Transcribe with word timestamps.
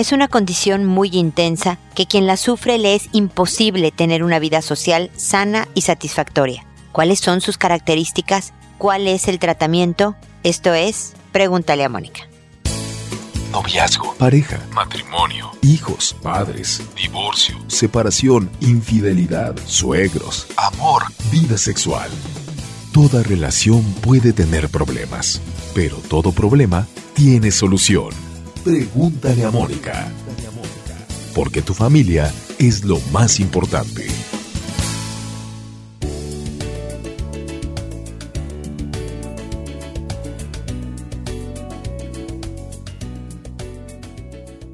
Es 0.00 0.12
una 0.12 0.28
condición 0.28 0.86
muy 0.86 1.10
intensa 1.12 1.78
que 1.94 2.06
quien 2.06 2.26
la 2.26 2.38
sufre 2.38 2.78
le 2.78 2.94
es 2.94 3.10
imposible 3.12 3.90
tener 3.90 4.24
una 4.24 4.38
vida 4.38 4.62
social 4.62 5.10
sana 5.14 5.68
y 5.74 5.82
satisfactoria. 5.82 6.64
¿Cuáles 6.90 7.20
son 7.20 7.42
sus 7.42 7.58
características? 7.58 8.54
¿Cuál 8.78 9.06
es 9.06 9.28
el 9.28 9.38
tratamiento? 9.38 10.16
Esto 10.42 10.72
es, 10.72 11.12
pregúntale 11.32 11.84
a 11.84 11.90
Mónica. 11.90 12.22
Noviazgo, 13.52 14.14
pareja, 14.14 14.58
matrimonio, 14.72 15.50
hijos, 15.60 16.16
padres, 16.22 16.80
divorcio, 16.96 17.58
separación, 17.66 18.50
infidelidad, 18.62 19.54
suegros, 19.66 20.46
amor, 20.56 21.02
vida 21.30 21.58
sexual. 21.58 22.08
Toda 22.94 23.22
relación 23.22 23.84
puede 24.00 24.32
tener 24.32 24.70
problemas, 24.70 25.42
pero 25.74 25.96
todo 25.96 26.32
problema 26.32 26.86
tiene 27.12 27.50
solución. 27.50 28.29
Pregúntale 28.64 29.42
a 29.46 29.50
Mónica. 29.50 30.06
Porque 31.34 31.62
tu 31.62 31.72
familia 31.72 32.30
es 32.58 32.84
lo 32.84 33.00
más 33.10 33.40
importante. 33.40 34.06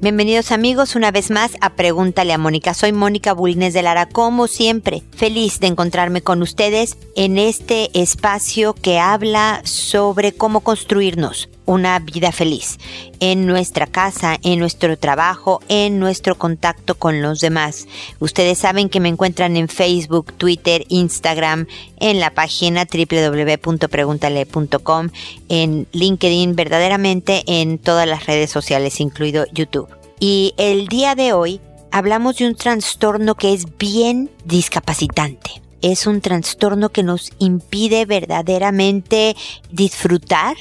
Bienvenidos 0.01 0.51
amigos 0.51 0.95
una 0.97 1.11
vez 1.11 1.31
más 1.31 1.51
a 1.61 1.75
Pregúntale 1.75 2.33
a 2.33 2.37
Mónica. 2.37 2.73
Soy 2.73 2.91
Mónica 2.91 3.31
Bulnes 3.31 3.73
de 3.73 3.83
Lara, 3.83 4.09
como 4.09 4.47
siempre, 4.47 5.03
feliz 5.15 5.61
de 5.61 5.67
encontrarme 5.67 6.21
con 6.21 6.41
ustedes 6.41 6.97
en 7.15 7.37
este 7.37 7.89
espacio 7.97 8.73
que 8.73 8.99
habla 8.99 9.61
sobre 9.63 10.33
cómo 10.33 10.59
construirnos 10.59 11.47
una 11.67 11.99
vida 11.99 12.31
feliz 12.31 12.79
en 13.19 13.45
nuestra 13.45 13.85
casa, 13.85 14.39
en 14.41 14.57
nuestro 14.57 14.97
trabajo, 14.97 15.61
en 15.67 15.99
nuestro 15.99 16.33
contacto 16.35 16.95
con 16.95 17.21
los 17.21 17.39
demás. 17.39 17.87
Ustedes 18.19 18.57
saben 18.57 18.89
que 18.89 18.99
me 18.99 19.09
encuentran 19.09 19.55
en 19.55 19.67
Facebook, 19.67 20.33
Twitter, 20.33 20.85
Instagram, 20.87 21.67
en 21.99 22.19
la 22.19 22.31
página 22.31 22.87
www.preguntale.com, 22.91 25.09
en 25.49 25.85
LinkedIn, 25.91 26.55
verdaderamente 26.55 27.43
en 27.45 27.77
todas 27.77 28.07
las 28.07 28.25
redes 28.25 28.49
sociales, 28.49 28.99
incluido 28.99 29.45
YouTube. 29.53 29.87
Y 30.19 30.55
el 30.57 30.87
día 30.87 31.13
de 31.13 31.33
hoy 31.33 31.61
hablamos 31.91 32.37
de 32.37 32.47
un 32.47 32.55
trastorno 32.55 33.35
que 33.35 33.53
es 33.53 33.77
bien 33.77 34.31
discapacitante. 34.45 35.61
Es 35.81 36.07
un 36.07 36.21
trastorno 36.21 36.89
que 36.89 37.03
nos 37.03 37.31
impide 37.37 38.05
verdaderamente 38.05 39.35
disfrutar 39.71 40.57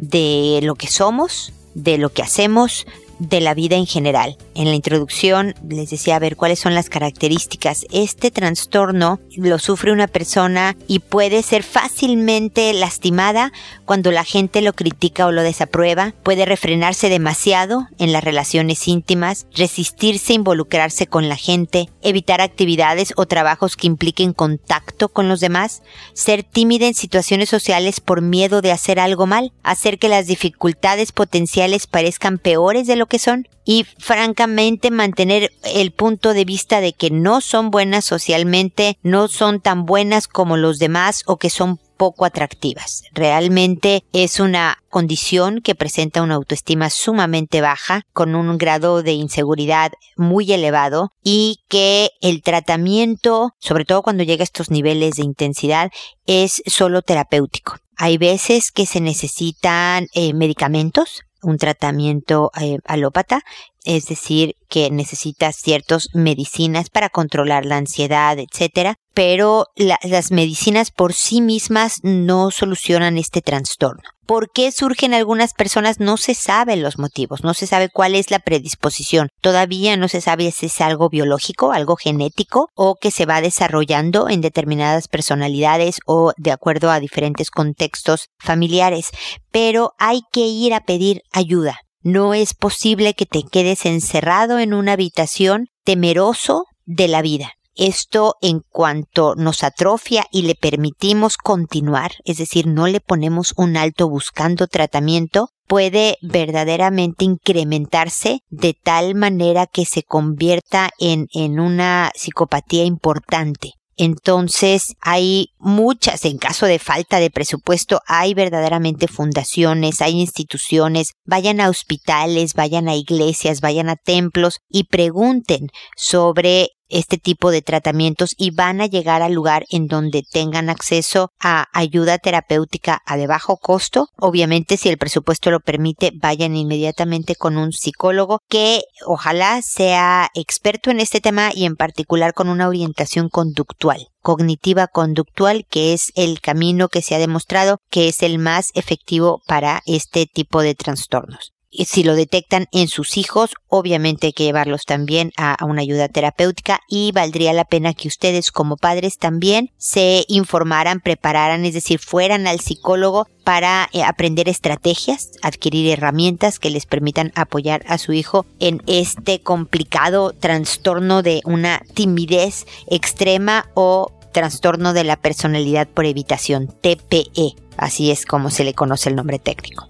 de 0.00 0.60
lo 0.62 0.74
que 0.76 0.88
somos, 0.88 1.52
de 1.74 1.98
lo 1.98 2.10
que 2.10 2.22
hacemos, 2.22 2.86
de 3.20 3.40
la 3.40 3.54
vida 3.54 3.76
en 3.76 3.86
general. 3.86 4.36
En 4.54 4.64
la 4.64 4.74
introducción 4.74 5.54
les 5.68 5.90
decía 5.90 6.16
a 6.16 6.18
ver 6.18 6.36
cuáles 6.36 6.58
son 6.58 6.74
las 6.74 6.88
características. 6.88 7.86
Este 7.92 8.30
trastorno 8.30 9.20
lo 9.36 9.58
sufre 9.58 9.92
una 9.92 10.08
persona 10.08 10.76
y 10.88 10.98
puede 10.98 11.42
ser 11.42 11.62
fácilmente 11.62 12.72
lastimada 12.72 13.52
cuando 13.84 14.10
la 14.10 14.24
gente 14.24 14.62
lo 14.62 14.72
critica 14.72 15.26
o 15.26 15.32
lo 15.32 15.42
desaprueba. 15.42 16.14
Puede 16.22 16.46
refrenarse 16.46 17.08
demasiado 17.08 17.86
en 17.98 18.12
las 18.12 18.24
relaciones 18.24 18.88
íntimas, 18.88 19.46
resistirse 19.54 20.32
a 20.32 20.36
involucrarse 20.36 21.06
con 21.06 21.28
la 21.28 21.36
gente, 21.36 21.90
evitar 22.02 22.40
actividades 22.40 23.12
o 23.16 23.26
trabajos 23.26 23.76
que 23.76 23.86
impliquen 23.86 24.32
contacto 24.32 25.10
con 25.10 25.28
los 25.28 25.40
demás, 25.40 25.82
ser 26.14 26.42
tímida 26.42 26.86
en 26.86 26.94
situaciones 26.94 27.50
sociales 27.50 28.00
por 28.00 28.22
miedo 28.22 28.62
de 28.62 28.72
hacer 28.72 28.98
algo 28.98 29.26
mal, 29.26 29.52
hacer 29.62 29.98
que 29.98 30.08
las 30.08 30.26
dificultades 30.26 31.12
potenciales 31.12 31.86
parezcan 31.86 32.38
peores 32.38 32.86
de 32.86 32.96
lo 32.96 33.06
que 33.10 33.18
son 33.18 33.46
y 33.66 33.84
francamente 33.98 34.90
mantener 34.90 35.52
el 35.62 35.92
punto 35.92 36.32
de 36.32 36.46
vista 36.46 36.80
de 36.80 36.94
que 36.94 37.10
no 37.10 37.42
son 37.42 37.70
buenas 37.70 38.06
socialmente, 38.06 38.98
no 39.02 39.28
son 39.28 39.60
tan 39.60 39.84
buenas 39.84 40.26
como 40.26 40.56
los 40.56 40.78
demás 40.78 41.22
o 41.26 41.36
que 41.36 41.50
son 41.50 41.78
poco 41.98 42.24
atractivas. 42.24 43.02
Realmente 43.12 44.04
es 44.14 44.40
una 44.40 44.78
condición 44.88 45.60
que 45.60 45.74
presenta 45.74 46.22
una 46.22 46.36
autoestima 46.36 46.88
sumamente 46.88 47.60
baja, 47.60 48.06
con 48.14 48.34
un 48.34 48.56
grado 48.56 49.02
de 49.02 49.12
inseguridad 49.12 49.92
muy 50.16 50.50
elevado 50.50 51.12
y 51.22 51.58
que 51.68 52.08
el 52.22 52.42
tratamiento, 52.42 53.50
sobre 53.58 53.84
todo 53.84 54.00
cuando 54.00 54.24
llega 54.24 54.42
a 54.42 54.44
estos 54.44 54.70
niveles 54.70 55.16
de 55.16 55.24
intensidad, 55.24 55.90
es 56.24 56.62
solo 56.64 57.02
terapéutico. 57.02 57.76
Hay 57.98 58.16
veces 58.16 58.72
que 58.72 58.86
se 58.86 59.02
necesitan 59.02 60.06
eh, 60.14 60.32
medicamentos 60.32 61.24
un 61.42 61.58
tratamiento 61.58 62.50
eh, 62.60 62.78
alópata, 62.84 63.42
es 63.84 64.06
decir, 64.06 64.54
que 64.68 64.90
necesita 64.90 65.52
ciertas 65.52 66.08
medicinas 66.14 66.90
para 66.90 67.08
controlar 67.08 67.66
la 67.66 67.76
ansiedad, 67.76 68.38
etcétera, 68.38 68.96
pero 69.14 69.66
las 69.74 70.30
medicinas 70.30 70.90
por 70.90 71.12
sí 71.12 71.40
mismas 71.40 72.00
no 72.02 72.50
solucionan 72.50 73.18
este 73.18 73.42
trastorno. 73.42 74.02
¿Por 74.26 74.52
qué 74.52 74.70
surgen 74.70 75.12
algunas 75.12 75.54
personas? 75.54 75.98
No 75.98 76.16
se 76.16 76.34
saben 76.34 76.84
los 76.84 77.00
motivos, 77.00 77.42
no 77.42 77.52
se 77.52 77.66
sabe 77.66 77.88
cuál 77.92 78.14
es 78.14 78.30
la 78.30 78.38
predisposición. 78.38 79.28
Todavía 79.40 79.96
no 79.96 80.06
se 80.06 80.20
sabe 80.20 80.52
si 80.52 80.66
es 80.66 80.80
algo 80.80 81.08
biológico, 81.08 81.72
algo 81.72 81.96
genético 81.96 82.68
o 82.76 82.94
que 82.94 83.10
se 83.10 83.26
va 83.26 83.40
desarrollando 83.40 84.28
en 84.28 84.40
determinadas 84.40 85.08
personalidades 85.08 85.98
o 86.06 86.32
de 86.36 86.52
acuerdo 86.52 86.92
a 86.92 87.00
diferentes 87.00 87.50
contextos 87.50 88.28
familiares. 88.38 89.10
Pero 89.50 89.94
hay 89.98 90.20
que 90.32 90.46
ir 90.46 90.74
a 90.74 90.84
pedir 90.84 91.22
ayuda. 91.32 91.80
No 92.02 92.32
es 92.34 92.54
posible 92.54 93.14
que 93.14 93.26
te 93.26 93.42
quedes 93.42 93.84
encerrado 93.84 94.58
en 94.58 94.72
una 94.72 94.92
habitación 94.92 95.66
temeroso 95.84 96.64
de 96.86 97.08
la 97.08 97.20
vida. 97.20 97.52
Esto 97.76 98.34
en 98.40 98.60
cuanto 98.68 99.34
nos 99.36 99.62
atrofia 99.62 100.26
y 100.30 100.42
le 100.42 100.54
permitimos 100.54 101.36
continuar, 101.36 102.12
es 102.24 102.38
decir, 102.38 102.66
no 102.66 102.86
le 102.86 103.00
ponemos 103.00 103.54
un 103.56 103.76
alto 103.76 104.08
buscando 104.08 104.66
tratamiento, 104.66 105.48
puede 105.66 106.18
verdaderamente 106.20 107.24
incrementarse 107.24 108.40
de 108.48 108.74
tal 108.74 109.14
manera 109.14 109.66
que 109.66 109.84
se 109.84 110.02
convierta 110.02 110.90
en, 110.98 111.28
en 111.32 111.60
una 111.60 112.10
psicopatía 112.14 112.84
importante. 112.84 113.74
Entonces 114.02 114.94
hay 115.02 115.48
muchas, 115.58 116.24
en 116.24 116.38
caso 116.38 116.64
de 116.64 116.78
falta 116.78 117.20
de 117.20 117.28
presupuesto, 117.28 118.00
hay 118.06 118.32
verdaderamente 118.32 119.08
fundaciones, 119.08 120.00
hay 120.00 120.18
instituciones, 120.18 121.12
vayan 121.26 121.60
a 121.60 121.68
hospitales, 121.68 122.54
vayan 122.54 122.88
a 122.88 122.94
iglesias, 122.94 123.60
vayan 123.60 123.90
a 123.90 123.96
templos 123.96 124.60
y 124.70 124.84
pregunten 124.84 125.68
sobre 125.98 126.70
este 126.90 127.18
tipo 127.18 127.50
de 127.50 127.62
tratamientos 127.62 128.34
y 128.36 128.50
van 128.50 128.80
a 128.80 128.86
llegar 128.86 129.22
al 129.22 129.32
lugar 129.32 129.64
en 129.70 129.86
donde 129.86 130.22
tengan 130.22 130.70
acceso 130.70 131.30
a 131.40 131.66
ayuda 131.72 132.18
terapéutica 132.18 133.00
a 133.06 133.16
de 133.16 133.26
bajo 133.26 133.56
costo. 133.56 134.08
Obviamente, 134.18 134.76
si 134.76 134.88
el 134.88 134.98
presupuesto 134.98 135.50
lo 135.50 135.60
permite, 135.60 136.12
vayan 136.14 136.56
inmediatamente 136.56 137.34
con 137.34 137.56
un 137.56 137.72
psicólogo 137.72 138.40
que 138.48 138.82
ojalá 139.06 139.62
sea 139.62 140.28
experto 140.34 140.90
en 140.90 141.00
este 141.00 141.20
tema 141.20 141.50
y 141.54 141.64
en 141.64 141.76
particular 141.76 142.34
con 142.34 142.48
una 142.48 142.68
orientación 142.68 143.28
conductual 143.28 144.08
cognitiva 144.22 144.86
conductual, 144.86 145.64
que 145.70 145.94
es 145.94 146.12
el 146.14 146.40
camino 146.42 146.88
que 146.88 147.00
se 147.00 147.14
ha 147.14 147.18
demostrado 147.18 147.78
que 147.88 148.08
es 148.08 148.22
el 148.22 148.38
más 148.38 148.70
efectivo 148.74 149.40
para 149.46 149.82
este 149.86 150.26
tipo 150.26 150.60
de 150.60 150.74
trastornos 150.74 151.54
si 151.70 152.02
lo 152.02 152.14
detectan 152.14 152.66
en 152.72 152.88
sus 152.88 153.16
hijos, 153.16 153.54
obviamente 153.68 154.28
hay 154.28 154.32
que 154.32 154.44
llevarlos 154.44 154.84
también 154.84 155.32
a, 155.36 155.56
una 155.64 155.82
ayuda 155.82 156.08
terapéutica 156.08 156.80
y 156.88 157.12
valdría 157.12 157.52
la 157.52 157.64
pena 157.64 157.94
que 157.94 158.08
ustedes 158.08 158.50
como 158.50 158.76
padres 158.76 159.18
también 159.18 159.70
se 159.78 160.24
informaran, 160.28 161.00
prepararan, 161.00 161.64
es 161.64 161.74
decir, 161.74 161.98
fueran 161.98 162.46
al 162.46 162.60
psicólogo 162.60 163.28
para 163.44 163.88
eh, 163.92 164.02
aprender 164.02 164.48
estrategias, 164.48 165.30
adquirir 165.42 165.90
herramientas 165.90 166.58
que 166.58 166.70
les 166.70 166.86
permitan 166.86 167.32
apoyar 167.34 167.84
a 167.86 167.98
su 167.98 168.12
hijo 168.12 168.46
en 168.58 168.82
este 168.86 169.40
complicado 169.40 170.32
trastorno 170.32 171.22
de 171.22 171.40
una 171.44 171.82
timidez 171.94 172.66
extrema 172.88 173.66
o 173.74 174.12
trastorno 174.32 174.92
de 174.92 175.04
la 175.04 175.16
personalidad 175.16 175.88
por 175.88 176.04
evitación, 176.04 176.68
TPE, 176.68 177.54
así 177.76 178.10
es 178.10 178.26
como 178.26 178.50
se 178.50 178.64
le 178.64 178.74
conoce 178.74 179.08
el 179.08 179.16
nombre 179.16 179.38
técnico. 179.38 179.88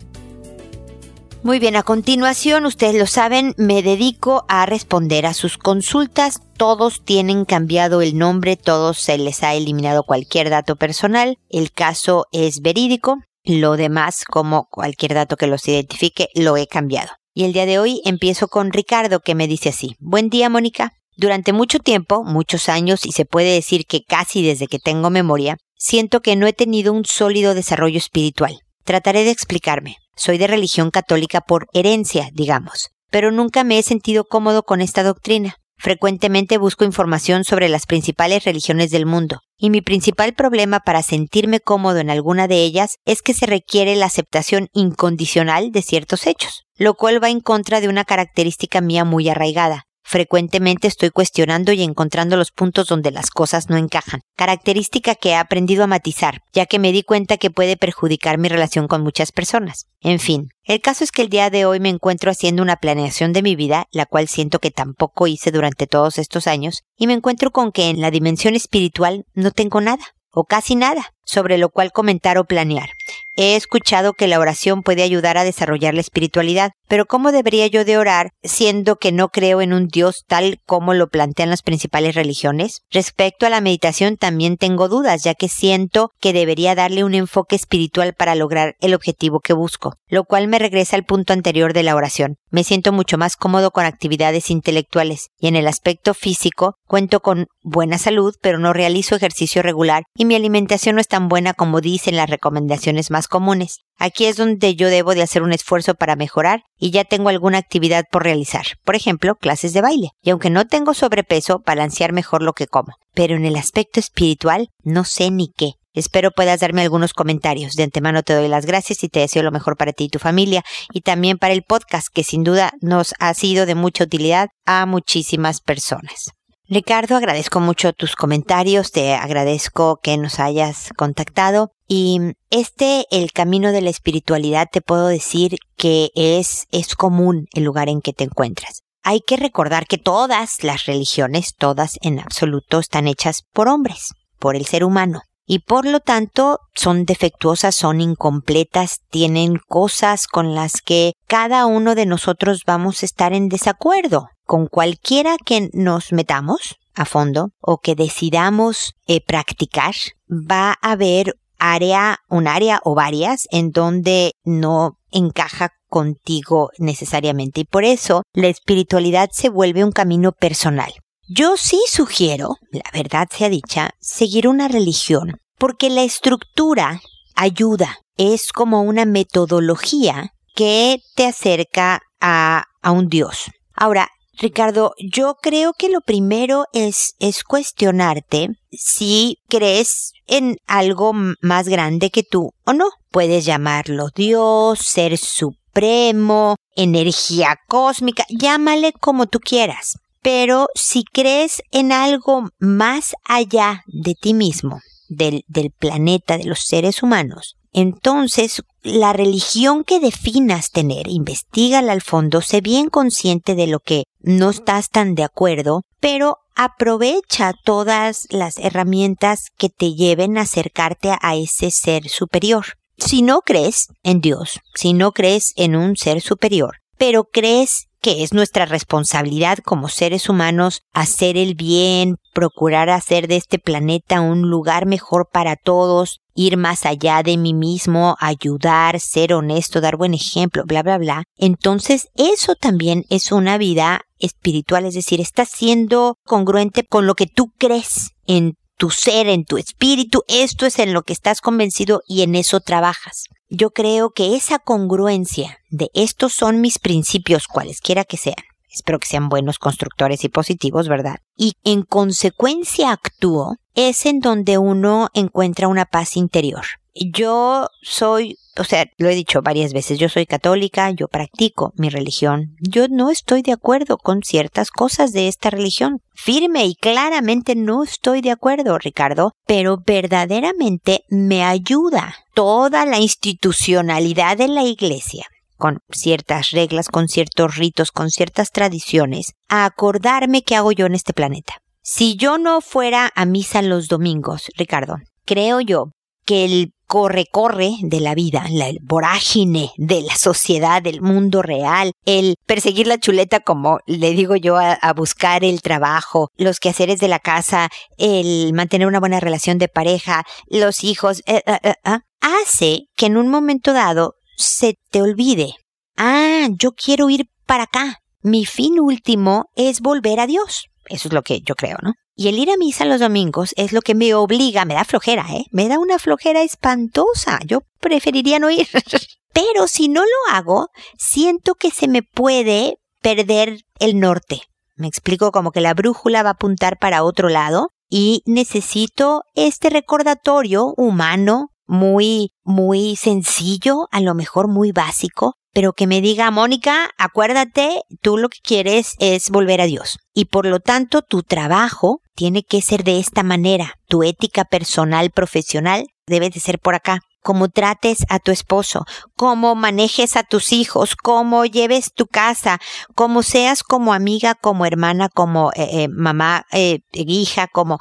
Muy 1.42 1.58
bien, 1.58 1.74
a 1.74 1.82
continuación, 1.82 2.66
ustedes 2.66 2.96
lo 2.96 3.06
saben, 3.06 3.54
me 3.56 3.82
dedico 3.82 4.44
a 4.48 4.66
responder 4.66 5.24
a 5.24 5.32
sus 5.32 5.56
consultas. 5.56 6.42
Todos 6.58 7.02
tienen 7.02 7.46
cambiado 7.46 8.02
el 8.02 8.18
nombre, 8.18 8.56
todos 8.56 8.98
se 8.98 9.16
les 9.16 9.42
ha 9.42 9.54
eliminado 9.54 10.02
cualquier 10.02 10.50
dato 10.50 10.76
personal. 10.76 11.38
El 11.48 11.72
caso 11.72 12.26
es 12.30 12.60
verídico. 12.60 13.16
Lo 13.42 13.78
demás, 13.78 14.24
como 14.26 14.68
cualquier 14.70 15.14
dato 15.14 15.38
que 15.38 15.46
los 15.46 15.66
identifique, 15.66 16.28
lo 16.34 16.58
he 16.58 16.66
cambiado. 16.66 17.08
Y 17.32 17.44
el 17.44 17.54
día 17.54 17.64
de 17.64 17.78
hoy 17.78 18.02
empiezo 18.04 18.48
con 18.48 18.70
Ricardo 18.70 19.20
que 19.20 19.34
me 19.34 19.48
dice 19.48 19.70
así. 19.70 19.96
Buen 19.98 20.28
día, 20.28 20.50
Mónica. 20.50 20.92
Durante 21.16 21.54
mucho 21.54 21.78
tiempo, 21.78 22.22
muchos 22.22 22.68
años, 22.68 23.06
y 23.06 23.12
se 23.12 23.24
puede 23.24 23.54
decir 23.54 23.86
que 23.86 24.02
casi 24.04 24.42
desde 24.42 24.66
que 24.66 24.78
tengo 24.78 25.08
memoria, 25.08 25.56
siento 25.78 26.20
que 26.20 26.36
no 26.36 26.46
he 26.46 26.52
tenido 26.52 26.92
un 26.92 27.06
sólido 27.06 27.54
desarrollo 27.54 27.96
espiritual. 27.96 28.60
Trataré 28.84 29.24
de 29.24 29.30
explicarme. 29.30 29.96
Soy 30.16 30.38
de 30.38 30.46
religión 30.46 30.90
católica 30.90 31.40
por 31.40 31.66
herencia, 31.72 32.28
digamos. 32.32 32.90
pero 33.10 33.32
nunca 33.32 33.64
me 33.64 33.78
he 33.78 33.82
sentido 33.82 34.24
cómodo 34.24 34.62
con 34.62 34.80
esta 34.80 35.02
doctrina. 35.02 35.56
Frecuentemente 35.76 36.58
busco 36.58 36.84
información 36.84 37.44
sobre 37.44 37.68
las 37.70 37.86
principales 37.86 38.44
religiones 38.44 38.90
del 38.90 39.06
mundo, 39.06 39.40
y 39.56 39.70
mi 39.70 39.80
principal 39.80 40.34
problema 40.34 40.80
para 40.80 41.02
sentirme 41.02 41.58
cómodo 41.58 41.98
en 42.00 42.10
alguna 42.10 42.48
de 42.48 42.62
ellas 42.62 42.96
es 43.06 43.22
que 43.22 43.32
se 43.32 43.46
requiere 43.46 43.96
la 43.96 44.06
aceptación 44.06 44.68
incondicional 44.74 45.72
de 45.72 45.80
ciertos 45.80 46.26
hechos, 46.26 46.64
lo 46.76 46.94
cual 46.94 47.22
va 47.22 47.30
en 47.30 47.40
contra 47.40 47.80
de 47.80 47.88
una 47.88 48.04
característica 48.04 48.82
mía 48.82 49.06
muy 49.06 49.30
arraigada, 49.30 49.84
Frecuentemente 50.10 50.88
estoy 50.88 51.10
cuestionando 51.10 51.70
y 51.70 51.84
encontrando 51.84 52.36
los 52.36 52.50
puntos 52.50 52.88
donde 52.88 53.12
las 53.12 53.30
cosas 53.30 53.70
no 53.70 53.76
encajan, 53.76 54.22
característica 54.34 55.14
que 55.14 55.28
he 55.28 55.36
aprendido 55.36 55.84
a 55.84 55.86
matizar, 55.86 56.42
ya 56.52 56.66
que 56.66 56.80
me 56.80 56.90
di 56.90 57.04
cuenta 57.04 57.36
que 57.36 57.52
puede 57.52 57.76
perjudicar 57.76 58.36
mi 58.36 58.48
relación 58.48 58.88
con 58.88 59.04
muchas 59.04 59.30
personas. 59.30 59.86
En 60.00 60.18
fin, 60.18 60.48
el 60.64 60.80
caso 60.80 61.04
es 61.04 61.12
que 61.12 61.22
el 61.22 61.28
día 61.28 61.48
de 61.48 61.64
hoy 61.64 61.78
me 61.78 61.90
encuentro 61.90 62.32
haciendo 62.32 62.60
una 62.60 62.74
planeación 62.74 63.32
de 63.32 63.42
mi 63.42 63.54
vida, 63.54 63.86
la 63.92 64.04
cual 64.04 64.26
siento 64.26 64.58
que 64.58 64.72
tampoco 64.72 65.28
hice 65.28 65.52
durante 65.52 65.86
todos 65.86 66.18
estos 66.18 66.48
años, 66.48 66.82
y 66.96 67.06
me 67.06 67.12
encuentro 67.12 67.52
con 67.52 67.70
que 67.70 67.88
en 67.88 68.00
la 68.00 68.10
dimensión 68.10 68.56
espiritual 68.56 69.26
no 69.34 69.52
tengo 69.52 69.80
nada, 69.80 70.02
o 70.32 70.42
casi 70.42 70.74
nada, 70.74 71.14
sobre 71.24 71.56
lo 71.56 71.68
cual 71.68 71.92
comentar 71.92 72.36
o 72.36 72.46
planear. 72.46 72.90
He 73.36 73.56
escuchado 73.56 74.12
que 74.12 74.26
la 74.26 74.38
oración 74.38 74.82
puede 74.82 75.02
ayudar 75.02 75.38
a 75.38 75.44
desarrollar 75.44 75.94
la 75.94 76.00
espiritualidad, 76.00 76.72
pero 76.88 77.06
¿cómo 77.06 77.30
debería 77.30 77.68
yo 77.68 77.84
de 77.84 77.96
orar 77.96 78.30
siendo 78.42 78.96
que 78.96 79.12
no 79.12 79.28
creo 79.28 79.60
en 79.60 79.72
un 79.72 79.86
Dios 79.86 80.24
tal 80.26 80.58
como 80.66 80.94
lo 80.94 81.08
plantean 81.08 81.48
las 81.48 81.62
principales 81.62 82.16
religiones? 82.16 82.82
Respecto 82.90 83.46
a 83.46 83.50
la 83.50 83.60
meditación 83.60 84.16
también 84.16 84.56
tengo 84.56 84.88
dudas, 84.88 85.22
ya 85.22 85.34
que 85.34 85.48
siento 85.48 86.10
que 86.20 86.32
debería 86.32 86.74
darle 86.74 87.04
un 87.04 87.14
enfoque 87.14 87.54
espiritual 87.54 88.14
para 88.14 88.34
lograr 88.34 88.74
el 88.80 88.94
objetivo 88.94 89.38
que 89.38 89.52
busco, 89.52 89.94
lo 90.08 90.24
cual 90.24 90.48
me 90.48 90.58
regresa 90.58 90.96
al 90.96 91.04
punto 91.04 91.32
anterior 91.32 91.72
de 91.72 91.84
la 91.84 91.94
oración. 91.94 92.36
Me 92.50 92.64
siento 92.64 92.92
mucho 92.92 93.16
más 93.16 93.36
cómodo 93.36 93.70
con 93.70 93.84
actividades 93.84 94.50
intelectuales 94.50 95.28
y 95.38 95.46
en 95.46 95.54
el 95.54 95.68
aspecto 95.68 96.14
físico 96.14 96.74
cuento 96.86 97.20
con 97.20 97.46
buena 97.62 97.96
salud, 97.96 98.34
pero 98.42 98.58
no 98.58 98.72
realizo 98.72 99.14
ejercicio 99.14 99.62
regular 99.62 100.02
y 100.16 100.24
mi 100.24 100.34
alimentación 100.34 100.96
no 100.96 101.00
es 101.00 101.06
tan 101.06 101.28
buena 101.28 101.54
como 101.54 101.80
dicen 101.80 102.16
las 102.16 102.28
recomendaciones 102.28 103.12
más 103.12 103.28
comunes. 103.28 103.78
Aquí 103.98 104.24
es 104.24 104.36
donde 104.36 104.74
yo 104.74 104.88
debo 104.88 105.14
de 105.14 105.22
hacer 105.22 105.42
un 105.42 105.52
esfuerzo 105.52 105.94
para 105.94 106.16
mejorar 106.16 106.62
y 106.76 106.90
ya 106.90 107.04
tengo 107.04 107.28
alguna 107.28 107.58
actividad 107.58 108.04
por 108.10 108.24
realizar. 108.24 108.64
Por 108.84 108.96
ejemplo, 108.96 109.36
clases 109.36 109.72
de 109.72 109.82
baile. 109.82 110.08
Y 110.22 110.30
aunque 110.30 110.50
no 110.50 110.66
tengo 110.66 110.94
sobrepeso, 110.94 111.62
balancear 111.64 112.12
mejor 112.12 112.42
lo 112.42 112.54
que 112.54 112.66
como. 112.66 112.94
Pero 113.14 113.36
en 113.36 113.44
el 113.44 113.56
aspecto 113.56 114.00
espiritual, 114.00 114.68
no 114.82 115.04
sé 115.04 115.30
ni 115.30 115.52
qué. 115.54 115.74
Espero 115.92 116.30
puedas 116.30 116.60
darme 116.60 116.82
algunos 116.82 117.12
comentarios. 117.12 117.74
De 117.74 117.82
antemano 117.82 118.22
te 118.22 118.34
doy 118.34 118.48
las 118.48 118.64
gracias 118.64 119.02
y 119.02 119.08
te 119.08 119.20
deseo 119.20 119.42
lo 119.42 119.50
mejor 119.50 119.76
para 119.76 119.92
ti 119.92 120.04
y 120.04 120.08
tu 120.08 120.20
familia 120.20 120.62
y 120.92 121.00
también 121.00 121.36
para 121.36 121.52
el 121.52 121.64
podcast 121.64 122.08
que 122.12 122.22
sin 122.22 122.44
duda 122.44 122.72
nos 122.80 123.12
ha 123.18 123.34
sido 123.34 123.66
de 123.66 123.74
mucha 123.74 124.04
utilidad 124.04 124.50
a 124.66 124.86
muchísimas 124.86 125.60
personas. 125.60 126.30
Ricardo, 126.68 127.16
agradezco 127.16 127.58
mucho 127.58 127.92
tus 127.92 128.14
comentarios, 128.14 128.92
te 128.92 129.14
agradezco 129.14 129.98
que 130.00 130.16
nos 130.16 130.38
hayas 130.38 130.90
contactado 130.96 131.72
y 131.88 132.20
este, 132.50 133.06
el 133.10 133.32
camino 133.32 133.72
de 133.72 133.80
la 133.80 133.90
espiritualidad, 133.90 134.68
te 134.70 134.80
puedo 134.80 135.08
decir 135.08 135.56
que 135.76 136.10
es, 136.14 136.68
es 136.70 136.94
común 136.94 137.46
el 137.54 137.64
lugar 137.64 137.88
en 137.88 138.00
que 138.00 138.12
te 138.12 138.22
encuentras. 138.22 138.82
Hay 139.02 139.20
que 139.26 139.36
recordar 139.36 139.86
que 139.88 139.98
todas 139.98 140.62
las 140.62 140.86
religiones, 140.86 141.56
todas 141.58 141.98
en 142.02 142.20
absoluto, 142.20 142.78
están 142.78 143.08
hechas 143.08 143.42
por 143.52 143.66
hombres, 143.66 144.10
por 144.38 144.54
el 144.54 144.66
ser 144.66 144.84
humano 144.84 145.22
y 145.50 145.58
por 145.58 145.84
lo 145.84 145.98
tanto 145.98 146.60
son 146.76 147.04
defectuosas, 147.04 147.74
son 147.74 148.00
incompletas, 148.00 149.00
tienen 149.10 149.56
cosas 149.66 150.28
con 150.28 150.54
las 150.54 150.80
que 150.80 151.14
cada 151.26 151.66
uno 151.66 151.96
de 151.96 152.06
nosotros 152.06 152.62
vamos 152.64 153.02
a 153.02 153.06
estar 153.06 153.32
en 153.32 153.48
desacuerdo. 153.48 154.28
Con 154.44 154.68
cualquiera 154.68 155.34
que 155.44 155.68
nos 155.72 156.12
metamos 156.12 156.76
a 156.94 157.04
fondo 157.04 157.50
o 157.60 157.78
que 157.78 157.96
decidamos 157.96 158.92
eh, 159.08 159.20
practicar, 159.26 159.94
va 160.30 160.78
a 160.80 160.92
haber 160.92 161.34
área, 161.58 162.18
un 162.28 162.46
área 162.46 162.80
o 162.84 162.94
varias 162.94 163.48
en 163.50 163.72
donde 163.72 164.34
no 164.44 164.98
encaja 165.10 165.70
contigo 165.88 166.70
necesariamente 166.78 167.62
y 167.62 167.64
por 167.64 167.84
eso 167.84 168.22
la 168.34 168.46
espiritualidad 168.46 169.30
se 169.32 169.48
vuelve 169.48 169.82
un 169.82 169.90
camino 169.90 170.30
personal. 170.30 170.92
Yo 171.32 171.56
sí 171.56 171.80
sugiero, 171.86 172.56
la 172.72 172.82
verdad 172.92 173.28
sea 173.30 173.48
dicha, 173.48 173.90
seguir 174.00 174.48
una 174.48 174.66
religión, 174.66 175.36
porque 175.58 175.88
la 175.88 176.02
estructura 176.02 177.00
ayuda, 177.36 177.98
es 178.16 178.50
como 178.50 178.82
una 178.82 179.04
metodología 179.04 180.32
que 180.56 180.98
te 181.14 181.26
acerca 181.26 182.00
a, 182.20 182.64
a 182.82 182.90
un 182.90 183.08
Dios. 183.08 183.44
Ahora, 183.74 184.08
Ricardo, 184.38 184.92
yo 184.98 185.36
creo 185.40 185.72
que 185.72 185.88
lo 185.88 186.00
primero 186.00 186.64
es, 186.72 187.14
es 187.20 187.44
cuestionarte 187.44 188.48
si 188.72 189.38
crees 189.48 190.10
en 190.26 190.56
algo 190.66 191.12
más 191.40 191.68
grande 191.68 192.10
que 192.10 192.24
tú 192.24 192.50
o 192.64 192.72
no. 192.72 192.90
Puedes 193.12 193.44
llamarlo 193.44 194.08
Dios, 194.16 194.80
ser 194.80 195.16
supremo, 195.16 196.56
energía 196.74 197.56
cósmica, 197.68 198.24
llámale 198.28 198.92
como 198.94 199.26
tú 199.26 199.38
quieras. 199.38 199.96
Pero 200.22 200.68
si 200.74 201.04
crees 201.04 201.62
en 201.70 201.92
algo 201.92 202.50
más 202.58 203.14
allá 203.24 203.82
de 203.86 204.14
ti 204.14 204.34
mismo, 204.34 204.80
del, 205.08 205.44
planeta, 205.78 206.38
de 206.38 206.44
los 206.44 206.60
seres 206.60 207.02
humanos, 207.02 207.56
entonces 207.72 208.62
la 208.82 209.12
religión 209.12 209.84
que 209.84 210.00
definas 210.00 210.70
tener, 210.70 211.08
investigala 211.08 211.92
al 211.92 212.02
fondo, 212.02 212.40
sé 212.42 212.60
bien 212.60 212.88
consciente 212.88 213.54
de 213.54 213.66
lo 213.66 213.80
que 213.80 214.04
no 214.20 214.50
estás 214.50 214.90
tan 214.90 215.14
de 215.14 215.24
acuerdo, 215.24 215.82
pero 216.00 216.38
aprovecha 216.54 217.54
todas 217.64 218.26
las 218.30 218.58
herramientas 218.58 219.48
que 219.56 219.70
te 219.70 219.94
lleven 219.94 220.36
a 220.36 220.42
acercarte 220.42 221.16
a 221.20 221.36
ese 221.36 221.70
ser 221.70 222.08
superior. 222.08 222.66
Si 222.98 223.22
no 223.22 223.40
crees 223.40 223.88
en 224.02 224.20
Dios, 224.20 224.60
si 224.74 224.92
no 224.92 225.12
crees 225.12 225.54
en 225.56 225.74
un 225.74 225.96
ser 225.96 226.20
superior, 226.20 226.79
pero 227.00 227.24
crees 227.24 227.88
que 228.02 228.22
es 228.22 228.34
nuestra 228.34 228.66
responsabilidad 228.66 229.56
como 229.64 229.88
seres 229.88 230.28
humanos 230.28 230.82
hacer 230.92 231.38
el 231.38 231.54
bien, 231.54 232.16
procurar 232.34 232.90
hacer 232.90 233.26
de 233.26 233.36
este 233.36 233.58
planeta 233.58 234.20
un 234.20 234.50
lugar 234.50 234.84
mejor 234.84 235.26
para 235.32 235.56
todos, 235.56 236.20
ir 236.34 236.58
más 236.58 236.84
allá 236.84 237.22
de 237.22 237.38
mí 237.38 237.54
mismo, 237.54 238.16
ayudar, 238.20 239.00
ser 239.00 239.32
honesto, 239.32 239.80
dar 239.80 239.96
buen 239.96 240.12
ejemplo, 240.12 240.64
bla, 240.66 240.82
bla, 240.82 240.98
bla. 240.98 241.24
Entonces 241.38 242.08
eso 242.16 242.54
también 242.54 243.04
es 243.08 243.32
una 243.32 243.56
vida 243.56 244.02
espiritual, 244.18 244.84
es 244.84 244.92
decir, 244.92 245.22
estás 245.22 245.48
siendo 245.48 246.18
congruente 246.26 246.84
con 246.84 247.06
lo 247.06 247.14
que 247.14 247.26
tú 247.26 247.46
crees 247.56 248.10
en 248.26 248.56
tu 248.80 248.88
ser, 248.88 249.28
en 249.28 249.44
tu 249.44 249.58
espíritu, 249.58 250.22
esto 250.26 250.64
es 250.64 250.78
en 250.78 250.94
lo 250.94 251.02
que 251.02 251.12
estás 251.12 251.42
convencido 251.42 252.00
y 252.08 252.22
en 252.22 252.34
eso 252.34 252.60
trabajas. 252.60 253.26
Yo 253.50 253.72
creo 253.72 254.08
que 254.08 254.36
esa 254.36 254.58
congruencia 254.58 255.58
de 255.68 255.90
estos 255.92 256.32
son 256.32 256.62
mis 256.62 256.78
principios, 256.78 257.46
cualesquiera 257.46 258.04
que 258.04 258.16
sean, 258.16 258.42
espero 258.70 258.98
que 258.98 259.06
sean 259.06 259.28
buenos 259.28 259.58
constructores 259.58 260.24
y 260.24 260.30
positivos, 260.30 260.88
¿verdad? 260.88 261.16
Y 261.36 261.56
en 261.62 261.82
consecuencia 261.82 262.90
actúo, 262.90 263.56
es 263.74 264.06
en 264.06 264.20
donde 264.20 264.56
uno 264.56 265.08
encuentra 265.12 265.68
una 265.68 265.84
paz 265.84 266.16
interior. 266.16 266.64
Yo 266.94 267.68
soy 267.82 268.36
o 268.60 268.64
sea, 268.64 268.86
lo 268.98 269.08
he 269.08 269.14
dicho 269.14 269.40
varias 269.42 269.72
veces, 269.72 269.98
yo 269.98 270.08
soy 270.10 270.26
católica, 270.26 270.90
yo 270.90 271.08
practico 271.08 271.72
mi 271.76 271.88
religión. 271.88 272.56
Yo 272.60 272.88
no 272.88 273.10
estoy 273.10 273.40
de 273.40 273.52
acuerdo 273.52 273.96
con 273.96 274.22
ciertas 274.22 274.70
cosas 274.70 275.12
de 275.12 275.28
esta 275.28 275.48
religión. 275.48 276.00
Firme 276.12 276.66
y 276.66 276.74
claramente 276.74 277.54
no 277.54 277.84
estoy 277.84 278.20
de 278.20 278.32
acuerdo, 278.32 278.76
Ricardo, 278.78 279.32
pero 279.46 279.78
verdaderamente 279.86 281.04
me 281.08 281.42
ayuda 281.42 282.14
toda 282.34 282.84
la 282.84 282.98
institucionalidad 282.98 284.36
de 284.36 284.48
la 284.48 284.64
iglesia 284.64 285.26
con 285.56 285.78
ciertas 285.90 286.50
reglas, 286.50 286.88
con 286.88 287.08
ciertos 287.08 287.56
ritos, 287.56 287.92
con 287.92 288.10
ciertas 288.10 288.50
tradiciones, 288.50 289.34
a 289.48 289.66
acordarme 289.66 290.42
qué 290.42 290.56
hago 290.56 290.72
yo 290.72 290.86
en 290.86 290.94
este 290.94 291.12
planeta. 291.12 291.58
Si 291.82 292.16
yo 292.16 292.38
no 292.38 292.62
fuera 292.62 293.10
a 293.14 293.26
misa 293.26 293.60
los 293.60 293.88
domingos, 293.88 294.50
Ricardo, 294.56 294.96
creo 295.26 295.60
yo 295.60 295.92
que 296.30 296.44
el 296.44 296.74
corre-corre 296.86 297.72
de 297.82 297.98
la 297.98 298.14
vida, 298.14 298.44
la 298.50 298.70
vorágine 298.82 299.72
de 299.76 300.00
la 300.02 300.14
sociedad, 300.14 300.80
del 300.80 301.00
mundo 301.00 301.42
real, 301.42 301.90
el 302.04 302.36
perseguir 302.46 302.86
la 302.86 302.98
chuleta, 302.98 303.40
como 303.40 303.80
le 303.86 304.12
digo 304.12 304.36
yo, 304.36 304.56
a, 304.56 304.92
buscar 304.94 305.42
el 305.42 305.60
trabajo, 305.60 306.28
los 306.36 306.60
quehaceres 306.60 307.00
de 307.00 307.08
la 307.08 307.18
casa, 307.18 307.68
el 307.98 308.52
mantener 308.54 308.86
una 308.86 309.00
buena 309.00 309.18
relación 309.18 309.58
de 309.58 309.66
pareja, 309.66 310.22
los 310.46 310.84
hijos, 310.84 311.18
eh, 311.26 311.42
eh, 311.46 311.58
eh, 311.64 311.74
ah, 311.82 312.02
hace 312.20 312.82
que 312.94 313.06
en 313.06 313.16
un 313.16 313.26
momento 313.26 313.72
dado 313.72 314.14
se 314.36 314.74
te 314.92 315.02
olvide. 315.02 315.54
Ah, 315.96 316.46
yo 316.60 316.70
quiero 316.70 317.10
ir 317.10 317.26
para 317.44 317.64
acá. 317.64 317.96
Mi 318.22 318.46
fin 318.46 318.78
último 318.78 319.46
es 319.56 319.80
volver 319.80 320.20
a 320.20 320.28
Dios. 320.28 320.66
Eso 320.86 321.08
es 321.08 321.12
lo 321.12 321.22
que 321.22 321.40
yo 321.40 321.56
creo, 321.56 321.78
¿no? 321.82 321.94
Y 322.14 322.28
el 322.28 322.38
ir 322.38 322.50
a 322.50 322.56
misa 322.56 322.84
los 322.84 323.00
domingos 323.00 323.54
es 323.56 323.72
lo 323.72 323.80
que 323.82 323.94
me 323.94 324.14
obliga, 324.14 324.64
me 324.64 324.74
da 324.74 324.84
flojera, 324.84 325.26
¿eh? 325.30 325.46
Me 325.50 325.68
da 325.68 325.78
una 325.78 325.98
flojera 325.98 326.42
espantosa. 326.42 327.38
Yo 327.46 327.62
preferiría 327.80 328.38
no 328.38 328.50
ir. 328.50 328.68
Pero 329.32 329.66
si 329.66 329.88
no 329.88 330.02
lo 330.02 330.34
hago, 330.34 330.68
siento 330.98 331.54
que 331.54 331.70
se 331.70 331.88
me 331.88 332.02
puede 332.02 332.78
perder 333.00 333.62
el 333.78 333.98
norte. 333.98 334.42
Me 334.76 334.88
explico 334.88 335.30
como 335.30 335.52
que 335.52 335.60
la 335.60 335.74
brújula 335.74 336.22
va 336.22 336.30
a 336.30 336.32
apuntar 336.32 336.78
para 336.78 337.04
otro 337.04 337.28
lado 337.28 337.70
y 337.88 338.22
necesito 338.24 339.22
este 339.34 339.68
recordatorio 339.68 340.72
humano 340.76 341.50
muy, 341.66 342.32
muy 342.42 342.96
sencillo, 342.96 343.88
a 343.92 344.00
lo 344.00 344.14
mejor 344.14 344.48
muy 344.48 344.72
básico, 344.72 345.34
pero 345.52 345.72
que 345.72 345.86
me 345.86 346.00
diga, 346.00 346.30
Mónica, 346.30 346.90
acuérdate, 346.96 347.82
tú 348.02 348.16
lo 348.16 348.28
que 348.28 348.38
quieres 348.42 348.94
es 348.98 349.30
volver 349.30 349.60
a 349.60 349.66
Dios. 349.66 349.98
Y 350.14 350.26
por 350.26 350.46
lo 350.46 350.60
tanto, 350.60 351.02
tu 351.02 351.22
trabajo 351.22 352.00
tiene 352.14 352.42
que 352.42 352.62
ser 352.62 352.84
de 352.84 352.98
esta 352.98 353.22
manera. 353.22 353.74
Tu 353.88 354.02
ética 354.04 354.44
personal, 354.44 355.10
profesional, 355.10 355.86
debe 356.06 356.30
de 356.30 356.40
ser 356.40 356.58
por 356.58 356.74
acá. 356.74 357.00
Cómo 357.22 357.48
trates 357.48 358.06
a 358.08 358.18
tu 358.18 358.30
esposo, 358.30 358.86
cómo 359.14 359.54
manejes 359.54 360.16
a 360.16 360.22
tus 360.22 360.52
hijos, 360.52 360.96
cómo 360.96 361.44
lleves 361.44 361.92
tu 361.92 362.06
casa, 362.06 362.60
cómo 362.94 363.22
seas 363.22 363.62
como 363.62 363.92
amiga, 363.92 364.34
como 364.34 364.64
hermana, 364.64 365.10
como 365.10 365.50
eh, 365.54 365.82
eh, 365.82 365.88
mamá, 365.88 366.46
eh, 366.52 366.80
hija, 366.92 367.46
como... 367.48 367.78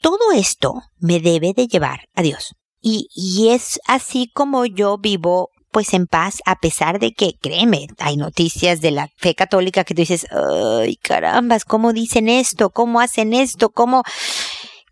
Todo 0.00 0.32
esto 0.34 0.74
me 0.98 1.20
debe 1.20 1.52
de 1.54 1.68
llevar 1.68 2.08
a 2.16 2.22
Dios. 2.22 2.56
Y, 2.80 3.06
y 3.14 3.50
es 3.50 3.78
así 3.86 4.28
como 4.34 4.66
yo 4.66 4.98
vivo 4.98 5.51
pues 5.72 5.94
en 5.94 6.06
paz, 6.06 6.40
a 6.44 6.56
pesar 6.56 7.00
de 7.00 7.12
que, 7.12 7.32
créeme, 7.40 7.88
hay 7.98 8.16
noticias 8.16 8.80
de 8.80 8.90
la 8.92 9.08
fe 9.16 9.34
católica 9.34 9.84
que 9.84 9.94
tú 9.94 10.02
dices, 10.02 10.26
ay, 10.30 10.96
carambas, 10.96 11.64
¿cómo 11.64 11.92
dicen 11.92 12.28
esto? 12.28 12.70
¿Cómo 12.70 13.00
hacen 13.00 13.32
esto? 13.32 13.70
¿Cómo? 13.70 14.02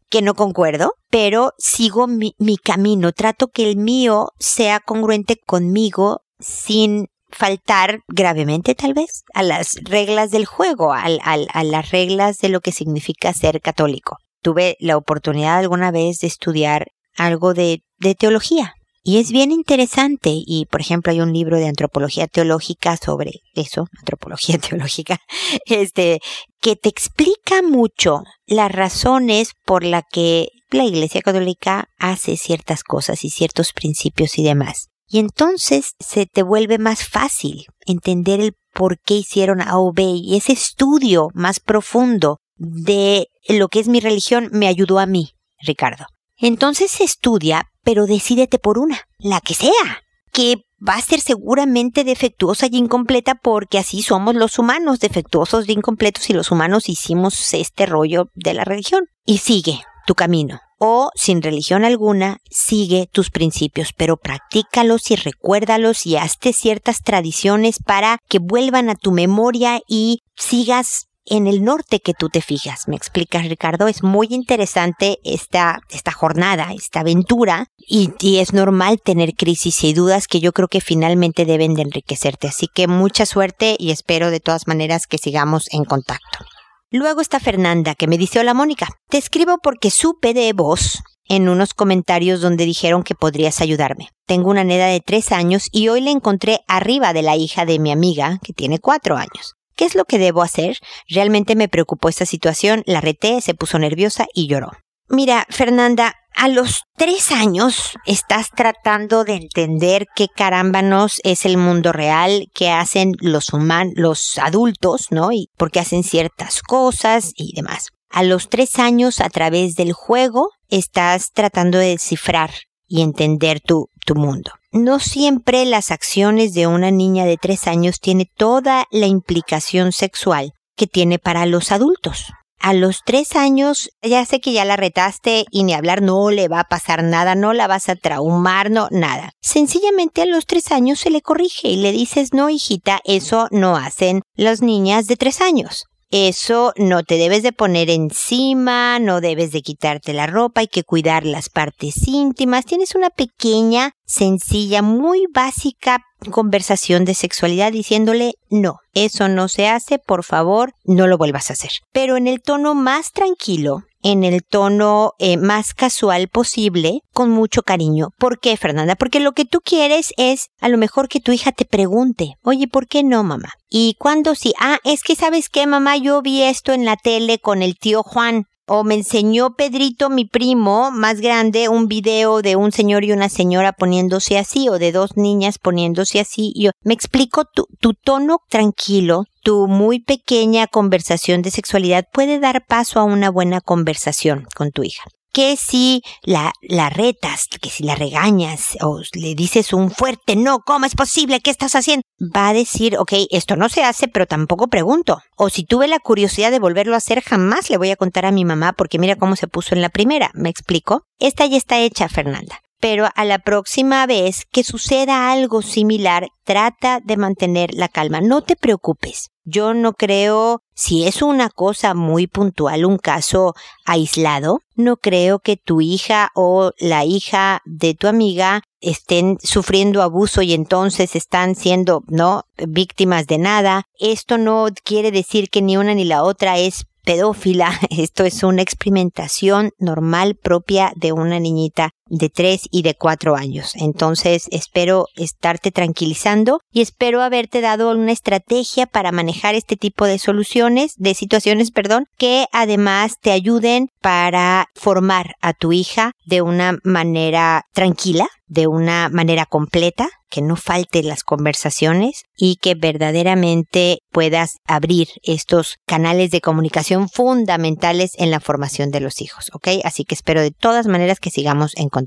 que 0.08 0.22
no 0.22 0.34
concuerdo, 0.34 0.94
pero 1.08 1.52
sigo 1.56 2.08
mi, 2.08 2.34
mi 2.36 2.56
camino, 2.56 3.12
trato 3.12 3.46
que 3.46 3.70
el 3.70 3.76
mío 3.76 4.30
sea 4.40 4.80
congruente 4.80 5.36
conmigo 5.46 6.22
sin 6.40 7.06
faltar 7.28 8.00
gravemente 8.08 8.74
tal 8.74 8.92
vez 8.92 9.22
a 9.34 9.44
las 9.44 9.76
reglas 9.84 10.32
del 10.32 10.46
juego, 10.46 10.92
a, 10.92 11.04
a, 11.04 11.62
las 11.62 11.90
reglas 11.92 12.38
de 12.38 12.48
lo 12.48 12.60
que 12.60 12.72
significa 12.72 13.32
ser 13.32 13.60
católico. 13.60 14.16
Tuve 14.42 14.76
la 14.80 14.96
oportunidad 14.96 15.60
alguna 15.60 15.92
vez 15.92 16.18
de 16.18 16.26
estudiar 16.26 16.88
algo 17.16 17.54
de 17.54 17.84
teología 18.18 18.74
y 19.02 19.18
es 19.18 19.32
bien 19.32 19.50
interesante 19.50 20.30
y, 20.32 20.66
por 20.70 20.80
ejemplo, 20.80 21.12
hay 21.12 21.20
un 21.20 21.32
libro 21.32 21.56
de 21.56 21.68
antropología 21.68 22.26
teológica 22.26 22.96
sobre 22.96 23.40
eso, 23.54 23.86
antropología 23.98 24.58
teológica, 24.58 25.18
este, 25.66 26.20
que 26.60 26.76
te 26.76 26.88
explica 26.88 27.62
mucho 27.62 28.22
las 28.46 28.70
razones 28.70 29.52
por 29.64 29.84
la 29.84 30.02
que 30.02 30.48
la 30.70 30.84
Iglesia 30.84 31.22
Católica 31.22 31.88
hace 31.98 32.36
ciertas 32.36 32.84
cosas 32.84 33.24
y 33.24 33.30
ciertos 33.30 33.72
principios 33.72 34.38
y 34.38 34.44
demás. 34.44 34.88
Y 35.08 35.18
entonces 35.18 35.94
se 35.98 36.26
te 36.26 36.44
vuelve 36.44 36.78
más 36.78 37.08
fácil 37.08 37.66
entender 37.86 38.40
el 38.40 38.52
por 38.72 39.00
qué 39.00 39.14
hicieron 39.14 39.60
A 39.60 39.78
o 39.78 39.92
y 39.96 40.36
ese 40.36 40.52
estudio 40.52 41.28
más 41.34 41.58
profundo 41.58 42.38
de 42.56 43.26
lo 43.48 43.66
que 43.68 43.80
es 43.80 43.88
mi 43.88 43.98
religión 43.98 44.48
me 44.52 44.68
ayudó 44.68 45.00
a 45.00 45.06
mí, 45.06 45.32
Ricardo. 45.60 46.06
Entonces 46.40 47.00
estudia 47.00 47.70
pero 47.82 48.06
decídete 48.06 48.58
por 48.58 48.78
una, 48.78 49.00
la 49.18 49.40
que 49.40 49.54
sea, 49.54 50.02
que 50.32 50.56
va 50.86 50.94
a 50.94 51.02
ser 51.02 51.20
seguramente 51.20 52.04
defectuosa 52.04 52.66
y 52.70 52.76
incompleta 52.76 53.34
porque 53.34 53.78
así 53.78 54.02
somos 54.02 54.34
los 54.34 54.58
humanos, 54.58 55.00
defectuosos 55.00 55.68
e 55.68 55.72
incompletos 55.72 56.30
y 56.30 56.32
los 56.32 56.50
humanos 56.50 56.88
hicimos 56.88 57.52
este 57.52 57.86
rollo 57.86 58.30
de 58.34 58.54
la 58.54 58.64
religión. 58.64 59.06
Y 59.26 59.38
sigue 59.38 59.80
tu 60.06 60.14
camino. 60.14 60.60
O 60.78 61.10
sin 61.14 61.42
religión 61.42 61.84
alguna, 61.84 62.38
sigue 62.50 63.06
tus 63.12 63.30
principios, 63.30 63.92
pero 63.94 64.16
practícalos 64.16 65.10
y 65.10 65.16
recuérdalos 65.16 66.06
y 66.06 66.16
hazte 66.16 66.54
ciertas 66.54 67.02
tradiciones 67.02 67.78
para 67.84 68.18
que 68.28 68.38
vuelvan 68.38 68.88
a 68.88 68.94
tu 68.94 69.12
memoria 69.12 69.80
y 69.86 70.22
sigas 70.36 71.09
en 71.30 71.46
el 71.46 71.64
norte 71.64 72.00
que 72.00 72.12
tú 72.12 72.28
te 72.28 72.42
fijas. 72.42 72.88
¿Me 72.88 72.96
explicas, 72.96 73.48
Ricardo? 73.48 73.88
Es 73.88 74.02
muy 74.02 74.26
interesante 74.30 75.18
esta, 75.24 75.80
esta 75.88 76.12
jornada, 76.12 76.72
esta 76.74 77.00
aventura, 77.00 77.68
y, 77.78 78.10
y, 78.20 78.38
es 78.38 78.52
normal 78.52 79.00
tener 79.02 79.34
crisis 79.34 79.82
y 79.84 79.94
dudas 79.94 80.26
que 80.26 80.40
yo 80.40 80.52
creo 80.52 80.68
que 80.68 80.80
finalmente 80.80 81.46
deben 81.46 81.74
de 81.74 81.82
enriquecerte. 81.82 82.48
Así 82.48 82.66
que 82.72 82.88
mucha 82.88 83.24
suerte 83.24 83.76
y 83.78 83.92
espero 83.92 84.30
de 84.30 84.40
todas 84.40 84.66
maneras 84.66 85.06
que 85.06 85.18
sigamos 85.18 85.68
en 85.72 85.84
contacto. 85.84 86.44
Luego 86.90 87.20
está 87.20 87.38
Fernanda, 87.38 87.94
que 87.94 88.08
me 88.08 88.18
dice, 88.18 88.40
hola 88.40 88.52
Mónica, 88.52 88.88
te 89.08 89.16
escribo 89.16 89.58
porque 89.62 89.90
supe 89.90 90.34
de 90.34 90.52
vos 90.52 91.00
en 91.28 91.48
unos 91.48 91.72
comentarios 91.72 92.40
donde 92.40 92.64
dijeron 92.64 93.04
que 93.04 93.14
podrías 93.14 93.60
ayudarme. 93.60 94.08
Tengo 94.26 94.50
una 94.50 94.64
neda 94.64 94.86
de 94.86 95.00
tres 95.00 95.30
años 95.30 95.68
y 95.70 95.88
hoy 95.88 96.00
la 96.00 96.10
encontré 96.10 96.58
arriba 96.66 97.12
de 97.12 97.22
la 97.22 97.36
hija 97.36 97.64
de 97.64 97.78
mi 97.78 97.92
amiga, 97.92 98.40
que 98.42 98.52
tiene 98.52 98.80
cuatro 98.80 99.16
años. 99.16 99.54
¿Qué 99.80 99.86
es 99.86 99.94
lo 99.94 100.04
que 100.04 100.18
debo 100.18 100.42
hacer? 100.42 100.76
Realmente 101.08 101.56
me 101.56 101.66
preocupó 101.66 102.10
esta 102.10 102.26
situación, 102.26 102.82
la 102.84 103.00
reté, 103.00 103.40
se 103.40 103.54
puso 103.54 103.78
nerviosa 103.78 104.26
y 104.34 104.46
lloró. 104.46 104.72
Mira, 105.08 105.46
Fernanda, 105.48 106.16
a 106.36 106.48
los 106.48 106.82
tres 106.98 107.32
años 107.32 107.94
estás 108.04 108.50
tratando 108.50 109.24
de 109.24 109.36
entender 109.36 110.04
qué 110.14 110.26
carámbanos 110.28 111.22
es 111.24 111.46
el 111.46 111.56
mundo 111.56 111.94
real, 111.94 112.48
qué 112.52 112.68
hacen 112.68 113.14
los 113.20 113.54
humanos, 113.54 113.94
los 113.96 114.36
adultos, 114.36 115.06
¿no? 115.10 115.32
Y 115.32 115.48
por 115.56 115.70
qué 115.70 115.80
hacen 115.80 116.02
ciertas 116.02 116.60
cosas 116.60 117.32
y 117.34 117.54
demás. 117.56 117.88
A 118.10 118.22
los 118.22 118.50
tres 118.50 118.78
años, 118.78 119.18
a 119.18 119.30
través 119.30 119.76
del 119.76 119.94
juego, 119.94 120.50
estás 120.68 121.30
tratando 121.32 121.78
de 121.78 121.92
descifrar 121.92 122.50
y 122.90 123.00
entender 123.00 123.60
tu, 123.60 123.88
tu 124.04 124.16
mundo. 124.16 124.50
No 124.72 124.98
siempre 124.98 125.64
las 125.64 125.90
acciones 125.90 126.52
de 126.52 126.66
una 126.66 126.90
niña 126.90 127.24
de 127.24 127.38
tres 127.38 127.66
años 127.66 128.00
tiene 128.00 128.28
toda 128.36 128.84
la 128.90 129.06
implicación 129.06 129.92
sexual 129.92 130.52
que 130.76 130.86
tiene 130.86 131.18
para 131.18 131.46
los 131.46 131.72
adultos. 131.72 132.26
A 132.58 132.74
los 132.74 133.00
tres 133.06 133.36
años, 133.36 133.88
ya 134.02 134.26
sé 134.26 134.40
que 134.40 134.52
ya 134.52 134.66
la 134.66 134.76
retaste 134.76 135.46
y 135.50 135.64
ni 135.64 135.72
hablar 135.72 136.02
no 136.02 136.30
le 136.30 136.48
va 136.48 136.60
a 136.60 136.68
pasar 136.68 137.02
nada, 137.02 137.34
no 137.34 137.54
la 137.54 137.66
vas 137.66 137.88
a 137.88 137.96
traumar, 137.96 138.70
no, 138.70 138.88
nada. 138.90 139.32
Sencillamente 139.40 140.20
a 140.20 140.26
los 140.26 140.44
tres 140.44 140.70
años 140.70 141.00
se 141.00 141.08
le 141.08 141.22
corrige 141.22 141.68
y 141.68 141.76
le 141.76 141.90
dices, 141.90 142.34
no, 142.34 142.50
hijita, 142.50 143.00
eso 143.04 143.48
no 143.50 143.76
hacen 143.76 144.20
las 144.34 144.60
niñas 144.60 145.06
de 145.06 145.16
tres 145.16 145.40
años. 145.40 145.86
Eso 146.10 146.72
no 146.76 147.04
te 147.04 147.16
debes 147.16 147.42
de 147.42 147.52
poner 147.52 147.88
encima, 147.88 148.98
no 148.98 149.20
debes 149.20 149.52
de 149.52 149.62
quitarte 149.62 150.12
la 150.12 150.26
ropa, 150.26 150.62
hay 150.62 150.66
que 150.66 150.82
cuidar 150.82 151.24
las 151.24 151.48
partes 151.48 152.08
íntimas. 152.08 152.66
Tienes 152.66 152.96
una 152.96 153.10
pequeña, 153.10 153.92
sencilla, 154.06 154.82
muy 154.82 155.26
básica 155.32 156.04
conversación 156.30 157.04
de 157.04 157.14
sexualidad 157.14 157.72
diciéndole 157.72 158.34
no, 158.50 158.78
eso 158.92 159.28
no 159.28 159.48
se 159.48 159.68
hace, 159.68 159.98
por 159.98 160.24
favor, 160.24 160.74
no 160.84 161.06
lo 161.06 161.16
vuelvas 161.16 161.50
a 161.50 161.54
hacer. 161.54 161.70
Pero 161.92 162.16
en 162.16 162.26
el 162.26 162.42
tono 162.42 162.74
más 162.74 163.12
tranquilo, 163.12 163.84
en 164.02 164.24
el 164.24 164.42
tono 164.42 165.12
eh, 165.18 165.36
más 165.36 165.74
casual 165.74 166.28
posible, 166.28 167.00
con 167.12 167.30
mucho 167.30 167.62
cariño. 167.62 168.08
¿Por 168.18 168.40
qué, 168.40 168.56
Fernanda? 168.56 168.96
Porque 168.96 169.20
lo 169.20 169.32
que 169.32 169.44
tú 169.44 169.60
quieres 169.60 170.12
es 170.16 170.48
a 170.60 170.68
lo 170.68 170.78
mejor 170.78 171.08
que 171.08 171.20
tu 171.20 171.32
hija 171.32 171.52
te 171.52 171.64
pregunte, 171.64 172.34
oye, 172.42 172.66
¿por 172.68 172.86
qué 172.86 173.02
no, 173.02 173.22
mamá? 173.22 173.50
Y 173.68 173.96
cuando 173.98 174.34
sí, 174.34 174.54
ah, 174.60 174.78
es 174.84 175.02
que 175.02 175.16
sabes 175.16 175.48
qué, 175.48 175.66
mamá, 175.66 175.96
yo 175.96 176.22
vi 176.22 176.42
esto 176.42 176.72
en 176.72 176.84
la 176.84 176.96
tele 176.96 177.38
con 177.38 177.62
el 177.62 177.76
tío 177.76 178.02
Juan 178.02 178.46
o 178.72 178.84
me 178.84 178.94
enseñó 178.94 179.56
Pedrito, 179.56 180.10
mi 180.10 180.24
primo 180.24 180.92
más 180.92 181.20
grande, 181.20 181.68
un 181.68 181.88
video 181.88 182.40
de 182.40 182.54
un 182.54 182.70
señor 182.70 183.02
y 183.02 183.10
una 183.10 183.28
señora 183.28 183.72
poniéndose 183.72 184.38
así, 184.38 184.68
o 184.68 184.78
de 184.78 184.92
dos 184.92 185.16
niñas 185.16 185.58
poniéndose 185.58 186.20
así. 186.20 186.52
Yo 186.54 186.70
me 186.84 186.94
explico 186.94 187.46
tu, 187.52 187.66
tu 187.80 187.94
tono 187.94 188.38
tranquilo, 188.48 189.24
tu 189.42 189.66
muy 189.66 189.98
pequeña 189.98 190.68
conversación 190.68 191.42
de 191.42 191.50
sexualidad 191.50 192.04
puede 192.12 192.38
dar 192.38 192.64
paso 192.64 193.00
a 193.00 193.04
una 193.04 193.28
buena 193.28 193.60
conversación 193.60 194.46
con 194.54 194.70
tu 194.70 194.84
hija 194.84 195.02
que 195.32 195.56
si 195.56 196.02
la, 196.22 196.52
la 196.62 196.90
retas, 196.90 197.46
que 197.60 197.70
si 197.70 197.84
la 197.84 197.94
regañas 197.94 198.76
o 198.82 199.00
le 199.14 199.34
dices 199.34 199.72
un 199.72 199.90
fuerte 199.90 200.36
no, 200.36 200.60
¿cómo 200.60 200.86
es 200.86 200.94
posible? 200.94 201.40
¿Qué 201.40 201.50
estás 201.50 201.74
haciendo? 201.74 202.02
Va 202.20 202.48
a 202.48 202.52
decir, 202.54 202.96
ok, 202.98 203.12
esto 203.30 203.56
no 203.56 203.68
se 203.68 203.84
hace, 203.84 204.08
pero 204.08 204.26
tampoco 204.26 204.68
pregunto. 204.68 205.18
O 205.36 205.48
si 205.48 205.64
tuve 205.64 205.88
la 205.88 205.98
curiosidad 205.98 206.50
de 206.50 206.58
volverlo 206.58 206.94
a 206.94 206.98
hacer, 206.98 207.22
jamás 207.22 207.70
le 207.70 207.78
voy 207.78 207.90
a 207.90 207.96
contar 207.96 208.26
a 208.26 208.32
mi 208.32 208.44
mamá 208.44 208.72
porque 208.72 208.98
mira 208.98 209.16
cómo 209.16 209.36
se 209.36 209.48
puso 209.48 209.74
en 209.74 209.82
la 209.82 209.88
primera. 209.88 210.30
¿Me 210.34 210.48
explico? 210.48 211.02
Esta 211.18 211.46
ya 211.46 211.56
está 211.56 211.78
hecha, 211.80 212.08
Fernanda 212.08 212.60
pero 212.80 213.08
a 213.14 213.24
la 213.24 213.38
próxima 213.38 214.06
vez 214.06 214.46
que 214.50 214.64
suceda 214.64 215.30
algo 215.30 215.62
similar, 215.62 216.28
trata 216.44 217.00
de 217.04 217.18
mantener 217.18 217.74
la 217.74 217.88
calma. 217.88 218.20
No 218.22 218.42
te 218.42 218.56
preocupes. 218.56 219.28
Yo 219.50 219.74
no 219.74 219.94
creo, 219.94 220.62
si 220.74 221.06
es 221.06 221.22
una 221.22 221.50
cosa 221.50 221.94
muy 221.94 222.28
puntual, 222.28 222.84
un 222.84 222.98
caso 222.98 223.54
aislado, 223.84 224.60
no 224.76 224.96
creo 224.96 225.40
que 225.40 225.56
tu 225.56 225.80
hija 225.80 226.30
o 226.36 226.70
la 226.78 227.04
hija 227.04 227.60
de 227.64 227.94
tu 227.94 228.06
amiga 228.06 228.62
estén 228.80 229.38
sufriendo 229.42 230.02
abuso 230.02 230.42
y 230.42 230.54
entonces 230.54 231.16
están 231.16 231.56
siendo, 231.56 232.04
¿no? 232.06 232.44
víctimas 232.56 233.26
de 233.26 233.38
nada. 233.38 233.82
Esto 233.98 234.38
no 234.38 234.68
quiere 234.84 235.10
decir 235.10 235.50
que 235.50 235.62
ni 235.62 235.76
una 235.76 235.94
ni 235.94 236.04
la 236.04 236.22
otra 236.22 236.58
es 236.58 236.86
pedófila. 237.04 237.72
Esto 237.90 238.24
es 238.24 238.42
una 238.44 238.62
experimentación 238.62 239.72
normal 239.78 240.36
propia 240.36 240.92
de 240.94 241.12
una 241.12 241.40
niñita 241.40 241.90
de 242.10 242.28
3 242.28 242.68
y 242.70 242.82
de 242.82 242.94
4 242.94 243.36
años. 243.36 243.72
Entonces 243.76 244.48
espero 244.50 245.06
estarte 245.16 245.70
tranquilizando 245.70 246.60
y 246.70 246.82
espero 246.82 247.22
haberte 247.22 247.60
dado 247.60 247.90
una 247.90 248.12
estrategia 248.12 248.86
para 248.86 249.12
manejar 249.12 249.54
este 249.54 249.76
tipo 249.76 250.04
de 250.04 250.18
soluciones, 250.18 250.94
de 250.96 251.14
situaciones, 251.14 251.70
perdón, 251.70 252.04
que 252.18 252.46
además 252.52 253.14
te 253.20 253.30
ayuden 253.30 253.88
para 254.02 254.66
formar 254.74 255.34
a 255.40 255.52
tu 255.52 255.72
hija 255.72 256.12
de 256.26 256.42
una 256.42 256.78
manera 256.84 257.64
tranquila, 257.72 258.28
de 258.46 258.66
una 258.66 259.08
manera 259.08 259.46
completa, 259.46 260.08
que 260.28 260.42
no 260.42 260.56
falte 260.56 261.02
las 261.02 261.22
conversaciones 261.22 262.22
y 262.36 262.56
que 262.56 262.74
verdaderamente 262.74 263.98
puedas 264.10 264.58
abrir 264.66 265.08
estos 265.22 265.76
canales 265.86 266.30
de 266.30 266.40
comunicación 266.40 267.08
fundamentales 267.08 268.12
en 268.16 268.30
la 268.30 268.40
formación 268.40 268.90
de 268.90 269.00
los 269.00 269.20
hijos, 269.20 269.50
¿ok? 269.52 269.68
Así 269.84 270.04
que 270.04 270.14
espero 270.14 270.40
de 270.40 270.52
todas 270.52 270.86
maneras 270.86 271.20
que 271.20 271.30
sigamos 271.30 271.72
en 271.76 271.88
contacto. 271.88 271.99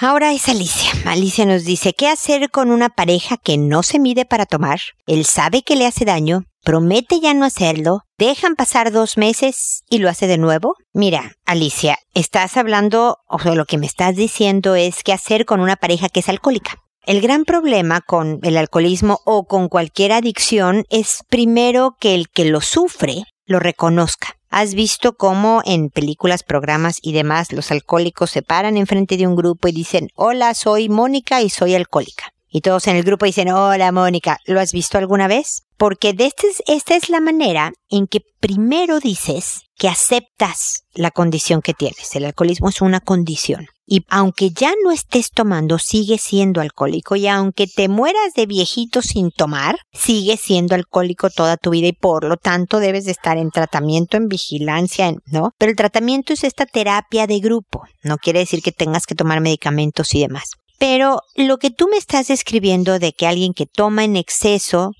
Ahora 0.00 0.32
es 0.32 0.48
Alicia. 0.48 0.92
Alicia 1.06 1.44
nos 1.44 1.64
dice, 1.64 1.92
¿qué 1.92 2.06
hacer 2.06 2.50
con 2.50 2.70
una 2.70 2.88
pareja 2.88 3.36
que 3.36 3.58
no 3.58 3.82
se 3.82 3.98
mide 3.98 4.24
para 4.24 4.46
tomar? 4.46 4.78
Él 5.08 5.24
sabe 5.24 5.62
que 5.62 5.74
le 5.74 5.86
hace 5.86 6.04
daño, 6.04 6.44
promete 6.62 7.18
ya 7.18 7.34
no 7.34 7.44
hacerlo, 7.44 8.02
dejan 8.16 8.54
pasar 8.54 8.92
dos 8.92 9.16
meses 9.16 9.82
y 9.90 9.98
lo 9.98 10.08
hace 10.08 10.28
de 10.28 10.38
nuevo. 10.38 10.76
Mira, 10.92 11.32
Alicia, 11.46 11.98
estás 12.14 12.56
hablando, 12.56 13.18
o 13.26 13.38
lo 13.54 13.64
que 13.64 13.76
me 13.76 13.86
estás 13.86 14.14
diciendo 14.14 14.76
es 14.76 15.02
qué 15.02 15.12
hacer 15.12 15.46
con 15.46 15.58
una 15.58 15.74
pareja 15.74 16.08
que 16.08 16.20
es 16.20 16.28
alcohólica. 16.28 16.78
El 17.04 17.20
gran 17.20 17.44
problema 17.44 18.00
con 18.00 18.38
el 18.42 18.56
alcoholismo 18.56 19.20
o 19.24 19.46
con 19.46 19.68
cualquier 19.68 20.12
adicción 20.12 20.84
es 20.90 21.24
primero 21.28 21.96
que 21.98 22.14
el 22.14 22.28
que 22.28 22.44
lo 22.44 22.60
sufre 22.60 23.24
lo 23.48 23.58
reconozca. 23.58 24.36
¿Has 24.50 24.74
visto 24.74 25.16
cómo 25.16 25.62
en 25.64 25.90
películas, 25.90 26.42
programas 26.42 26.98
y 27.02 27.12
demás 27.12 27.52
los 27.52 27.70
alcohólicos 27.70 28.30
se 28.30 28.42
paran 28.42 28.76
enfrente 28.76 29.16
de 29.16 29.26
un 29.26 29.36
grupo 29.36 29.68
y 29.68 29.72
dicen, 29.72 30.10
hola, 30.14 30.54
soy 30.54 30.88
Mónica 30.88 31.42
y 31.42 31.50
soy 31.50 31.74
alcohólica? 31.74 32.32
Y 32.48 32.60
todos 32.60 32.86
en 32.86 32.96
el 32.96 33.02
grupo 33.02 33.26
dicen, 33.26 33.50
hola 33.50 33.92
Mónica, 33.92 34.38
¿lo 34.46 34.60
has 34.60 34.72
visto 34.72 34.96
alguna 34.96 35.28
vez? 35.28 35.64
Porque 35.76 36.14
de 36.14 36.26
este, 36.26 36.46
esta 36.66 36.96
es 36.96 37.10
la 37.10 37.20
manera 37.20 37.72
en 37.90 38.06
que 38.06 38.20
primero 38.40 39.00
dices 39.00 39.67
que 39.78 39.88
aceptas 39.88 40.82
la 40.92 41.10
condición 41.10 41.62
que 41.62 41.72
tienes. 41.72 42.14
El 42.16 42.24
alcoholismo 42.24 42.68
es 42.68 42.80
una 42.80 43.00
condición. 43.00 43.68
Y 43.86 44.04
aunque 44.10 44.50
ya 44.50 44.74
no 44.84 44.90
estés 44.90 45.30
tomando, 45.30 45.78
sigues 45.78 46.20
siendo 46.20 46.60
alcohólico. 46.60 47.16
Y 47.16 47.26
aunque 47.26 47.66
te 47.66 47.88
mueras 47.88 48.34
de 48.34 48.44
viejito 48.44 49.00
sin 49.00 49.30
tomar, 49.30 49.78
sigues 49.92 50.40
siendo 50.40 50.74
alcohólico 50.74 51.30
toda 51.30 51.56
tu 51.56 51.70
vida 51.70 51.86
y 51.86 51.92
por 51.92 52.24
lo 52.24 52.36
tanto 52.36 52.80
debes 52.80 53.06
de 53.06 53.12
estar 53.12 53.38
en 53.38 53.50
tratamiento, 53.50 54.18
en 54.18 54.28
vigilancia, 54.28 55.14
¿no? 55.26 55.52
Pero 55.56 55.70
el 55.70 55.76
tratamiento 55.76 56.34
es 56.34 56.44
esta 56.44 56.66
terapia 56.66 57.26
de 57.26 57.38
grupo. 57.38 57.84
No 58.02 58.18
quiere 58.18 58.40
decir 58.40 58.62
que 58.62 58.72
tengas 58.72 59.06
que 59.06 59.14
tomar 59.14 59.40
medicamentos 59.40 60.14
y 60.14 60.20
demás. 60.20 60.50
Pero 60.78 61.22
lo 61.34 61.58
que 61.58 61.70
tú 61.70 61.88
me 61.88 61.96
estás 61.96 62.28
describiendo 62.28 62.98
de 62.98 63.12
que 63.12 63.26
alguien 63.26 63.54
que 63.54 63.66
toma 63.66 64.04
en 64.04 64.16
exceso, 64.16 64.92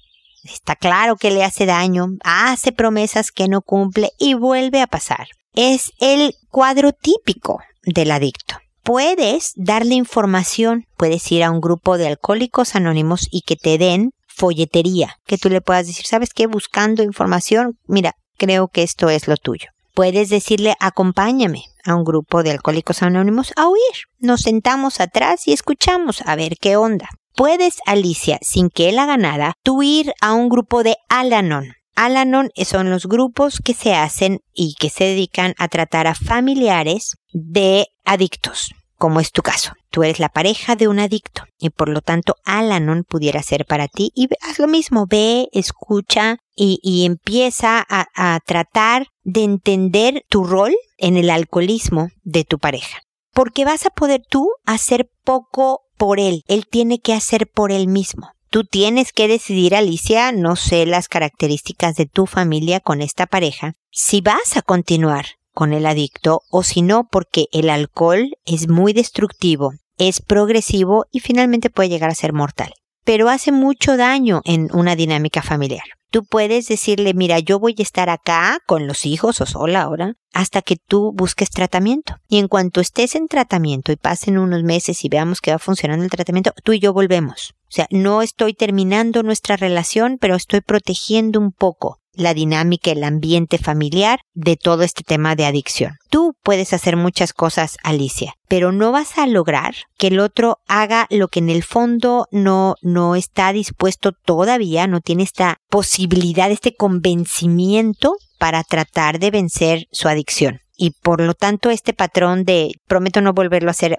está 0.44 0.76
claro 0.76 1.16
que 1.16 1.30
le 1.30 1.44
hace 1.44 1.66
daño, 1.66 2.08
hace 2.22 2.72
promesas 2.72 3.30
que 3.32 3.48
no 3.48 3.62
cumple 3.62 4.12
y 4.18 4.34
vuelve 4.34 4.80
a 4.80 4.86
pasar. 4.86 5.28
Es 5.54 5.92
el 6.00 6.34
cuadro 6.50 6.92
típico 6.92 7.60
del 7.82 8.10
adicto. 8.10 8.56
Puedes 8.82 9.52
darle 9.56 9.94
información, 9.94 10.86
puedes 10.96 11.30
ir 11.30 11.44
a 11.44 11.50
un 11.50 11.60
grupo 11.60 11.98
de 11.98 12.06
alcohólicos 12.06 12.74
anónimos 12.74 13.28
y 13.30 13.42
que 13.42 13.56
te 13.56 13.76
den 13.76 14.12
folletería, 14.26 15.16
que 15.26 15.36
tú 15.36 15.50
le 15.50 15.60
puedas 15.60 15.86
decir, 15.86 16.06
¿sabes 16.06 16.30
qué? 16.32 16.46
Buscando 16.46 17.02
información, 17.02 17.76
mira, 17.86 18.14
creo 18.38 18.68
que 18.68 18.82
esto 18.82 19.10
es 19.10 19.28
lo 19.28 19.36
tuyo. 19.36 19.68
Puedes 19.94 20.28
decirle, 20.28 20.74
acompáñame 20.78 21.64
a 21.84 21.96
un 21.96 22.04
grupo 22.04 22.42
de 22.42 22.52
alcohólicos 22.52 23.02
anónimos 23.02 23.52
a 23.56 23.66
oír. 23.68 24.06
Nos 24.20 24.42
sentamos 24.42 25.00
atrás 25.00 25.48
y 25.48 25.52
escuchamos 25.52 26.22
a 26.24 26.36
ver 26.36 26.54
qué 26.60 26.76
onda. 26.76 27.08
Puedes, 27.34 27.78
Alicia, 27.86 28.38
sin 28.42 28.70
que 28.70 28.88
él 28.88 28.98
haga 28.98 29.16
nada, 29.16 29.54
tú 29.62 29.82
ir 29.82 30.12
a 30.20 30.34
un 30.34 30.48
grupo 30.48 30.82
de 30.82 30.96
Alanon. 31.08 31.72
Alanon 31.94 32.50
son 32.64 32.90
los 32.90 33.06
grupos 33.06 33.60
que 33.64 33.74
se 33.74 33.94
hacen 33.94 34.40
y 34.52 34.74
que 34.78 34.90
se 34.90 35.04
dedican 35.04 35.54
a 35.58 35.68
tratar 35.68 36.06
a 36.06 36.14
familiares 36.14 37.16
de 37.32 37.86
adictos 38.04 38.70
como 38.98 39.20
es 39.20 39.30
tu 39.32 39.42
caso. 39.42 39.72
Tú 39.90 40.02
eres 40.02 40.18
la 40.18 40.28
pareja 40.28 40.76
de 40.76 40.88
un 40.88 40.98
adicto 40.98 41.44
y 41.58 41.70
por 41.70 41.88
lo 41.88 42.02
tanto 42.02 42.34
Alanon 42.44 43.04
pudiera 43.04 43.42
ser 43.42 43.64
para 43.64 43.88
ti 43.88 44.10
y 44.14 44.28
haz 44.42 44.58
lo 44.58 44.66
mismo, 44.66 45.06
ve, 45.08 45.48
escucha 45.52 46.38
y, 46.54 47.06
empieza 47.06 47.86
a, 47.88 48.06
a 48.14 48.40
tratar 48.40 49.06
de 49.22 49.44
entender 49.44 50.24
tu 50.28 50.42
rol 50.42 50.74
en 50.96 51.16
el 51.16 51.30
alcoholismo 51.30 52.08
de 52.24 52.42
tu 52.42 52.58
pareja. 52.58 52.98
Porque 53.32 53.64
vas 53.64 53.86
a 53.86 53.90
poder 53.90 54.22
tú 54.28 54.50
hacer 54.66 55.08
poco 55.22 55.82
por 55.98 56.20
él, 56.20 56.44
él 56.48 56.66
tiene 56.66 57.00
que 57.00 57.12
hacer 57.12 57.46
por 57.46 57.72
él 57.72 57.88
mismo. 57.88 58.30
Tú 58.50 58.64
tienes 58.64 59.12
que 59.12 59.28
decidir, 59.28 59.74
Alicia, 59.74 60.32
no 60.32 60.56
sé 60.56 60.86
las 60.86 61.08
características 61.08 61.96
de 61.96 62.06
tu 62.06 62.24
familia 62.24 62.80
con 62.80 63.02
esta 63.02 63.26
pareja, 63.26 63.74
si 63.90 64.22
vas 64.22 64.56
a 64.56 64.62
continuar 64.62 65.26
con 65.52 65.74
el 65.74 65.84
adicto 65.84 66.40
o 66.50 66.62
si 66.62 66.80
no 66.80 67.08
porque 67.10 67.46
el 67.52 67.68
alcohol 67.68 68.30
es 68.46 68.68
muy 68.68 68.94
destructivo, 68.94 69.72
es 69.98 70.22
progresivo 70.22 71.04
y 71.10 71.20
finalmente 71.20 71.68
puede 71.68 71.90
llegar 71.90 72.08
a 72.08 72.14
ser 72.14 72.32
mortal. 72.32 72.72
Pero 73.08 73.30
hace 73.30 73.52
mucho 73.52 73.96
daño 73.96 74.42
en 74.44 74.68
una 74.70 74.94
dinámica 74.94 75.40
familiar. 75.40 75.84
Tú 76.10 76.26
puedes 76.26 76.68
decirle, 76.68 77.14
mira, 77.14 77.38
yo 77.38 77.58
voy 77.58 77.74
a 77.78 77.82
estar 77.82 78.10
acá 78.10 78.58
con 78.66 78.86
los 78.86 79.06
hijos 79.06 79.40
o 79.40 79.46
sola 79.46 79.80
ahora 79.80 80.16
hasta 80.34 80.60
que 80.60 80.76
tú 80.76 81.14
busques 81.14 81.48
tratamiento. 81.48 82.16
Y 82.28 82.36
en 82.36 82.48
cuanto 82.48 82.82
estés 82.82 83.14
en 83.14 83.26
tratamiento 83.26 83.92
y 83.92 83.96
pasen 83.96 84.36
unos 84.36 84.62
meses 84.62 85.06
y 85.06 85.08
veamos 85.08 85.40
que 85.40 85.52
va 85.52 85.58
funcionando 85.58 86.04
el 86.04 86.10
tratamiento, 86.10 86.52
tú 86.62 86.74
y 86.74 86.80
yo 86.80 86.92
volvemos. 86.92 87.54
O 87.62 87.70
sea, 87.70 87.86
no 87.90 88.20
estoy 88.20 88.52
terminando 88.52 89.22
nuestra 89.22 89.56
relación, 89.56 90.18
pero 90.20 90.34
estoy 90.34 90.60
protegiendo 90.60 91.40
un 91.40 91.52
poco 91.52 92.00
la 92.18 92.34
dinámica, 92.34 92.90
el 92.90 93.04
ambiente 93.04 93.56
familiar 93.58 94.20
de 94.34 94.56
todo 94.56 94.82
este 94.82 95.04
tema 95.04 95.36
de 95.36 95.46
adicción. 95.46 95.92
Tú 96.10 96.34
puedes 96.42 96.72
hacer 96.72 96.96
muchas 96.96 97.32
cosas, 97.32 97.76
Alicia, 97.82 98.34
pero 98.48 98.72
no 98.72 98.92
vas 98.92 99.16
a 99.18 99.26
lograr 99.26 99.74
que 99.96 100.08
el 100.08 100.20
otro 100.20 100.58
haga 100.66 101.06
lo 101.10 101.28
que 101.28 101.38
en 101.38 101.48
el 101.48 101.62
fondo 101.62 102.26
no, 102.30 102.74
no 102.82 103.14
está 103.14 103.52
dispuesto 103.52 104.12
todavía, 104.12 104.86
no 104.86 105.00
tiene 105.00 105.22
esta 105.22 105.58
posibilidad, 105.70 106.50
este 106.50 106.74
convencimiento 106.74 108.16
para 108.38 108.64
tratar 108.64 109.18
de 109.18 109.30
vencer 109.30 109.86
su 109.92 110.08
adicción 110.08 110.60
y 110.78 110.92
por 110.92 111.20
lo 111.20 111.34
tanto 111.34 111.68
este 111.68 111.92
patrón 111.92 112.44
de 112.44 112.70
prometo 112.86 113.20
no 113.20 113.34
volverlo 113.34 113.68
a 113.68 113.72
hacer, 113.72 113.98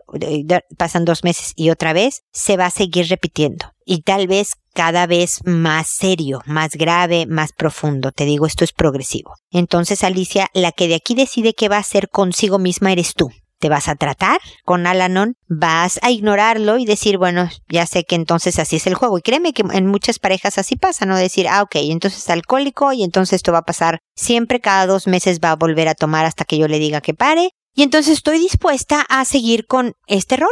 pasan 0.77 1.05
dos 1.05 1.23
meses 1.23 1.53
y 1.55 1.69
otra 1.69 1.93
vez, 1.93 2.23
se 2.31 2.57
va 2.57 2.67
a 2.67 2.71
seguir 2.71 3.07
repitiendo. 3.07 3.73
Y 3.85 4.01
tal 4.01 4.27
vez 4.27 4.53
cada 4.73 5.05
vez 5.05 5.41
más 5.45 5.87
serio, 5.89 6.41
más 6.45 6.71
grave, 6.71 7.25
más 7.25 7.51
profundo. 7.51 8.11
Te 8.11 8.25
digo, 8.25 8.45
esto 8.45 8.63
es 8.63 8.71
progresivo. 8.71 9.33
Entonces, 9.51 10.03
Alicia, 10.03 10.47
la 10.53 10.71
que 10.71 10.87
de 10.87 10.95
aquí 10.95 11.15
decide 11.15 11.53
qué 11.53 11.67
va 11.69 11.77
a 11.77 11.81
hacer 11.81 12.09
consigo 12.09 12.59
misma 12.59 12.91
eres 12.91 13.13
tú 13.13 13.29
te 13.59 13.69
vas 13.69 13.87
a 13.87 13.95
tratar 13.95 14.39
con 14.63 14.87
Alanon, 14.87 15.35
vas 15.47 15.99
a 16.01 16.11
ignorarlo 16.11 16.77
y 16.77 16.85
decir, 16.85 17.17
bueno, 17.17 17.49
ya 17.67 17.85
sé 17.85 18.03
que 18.03 18.15
entonces 18.15 18.57
así 18.59 18.77
es 18.77 18.87
el 18.87 18.95
juego. 18.95 19.17
Y 19.17 19.21
créeme 19.21 19.53
que 19.53 19.63
en 19.71 19.85
muchas 19.85 20.19
parejas 20.19 20.57
así 20.57 20.75
pasa, 20.75 21.05
¿no? 21.05 21.17
Decir, 21.17 21.47
ah, 21.47 21.61
ok, 21.61 21.75
entonces 21.75 22.19
está 22.19 22.33
alcohólico 22.33 22.93
y 22.93 23.03
entonces 23.03 23.33
esto 23.33 23.51
va 23.51 23.59
a 23.59 23.65
pasar 23.65 23.99
siempre, 24.15 24.59
cada 24.59 24.87
dos 24.87 25.07
meses 25.07 25.39
va 25.43 25.51
a 25.51 25.55
volver 25.55 25.87
a 25.87 25.95
tomar 25.95 26.25
hasta 26.25 26.45
que 26.45 26.57
yo 26.57 26.67
le 26.67 26.79
diga 26.79 27.01
que 27.01 27.13
pare. 27.13 27.51
Y 27.75 27.83
entonces 27.83 28.13
estoy 28.13 28.39
dispuesta 28.39 29.05
a 29.09 29.23
seguir 29.25 29.65
con 29.67 29.93
este 30.07 30.37
rol 30.37 30.49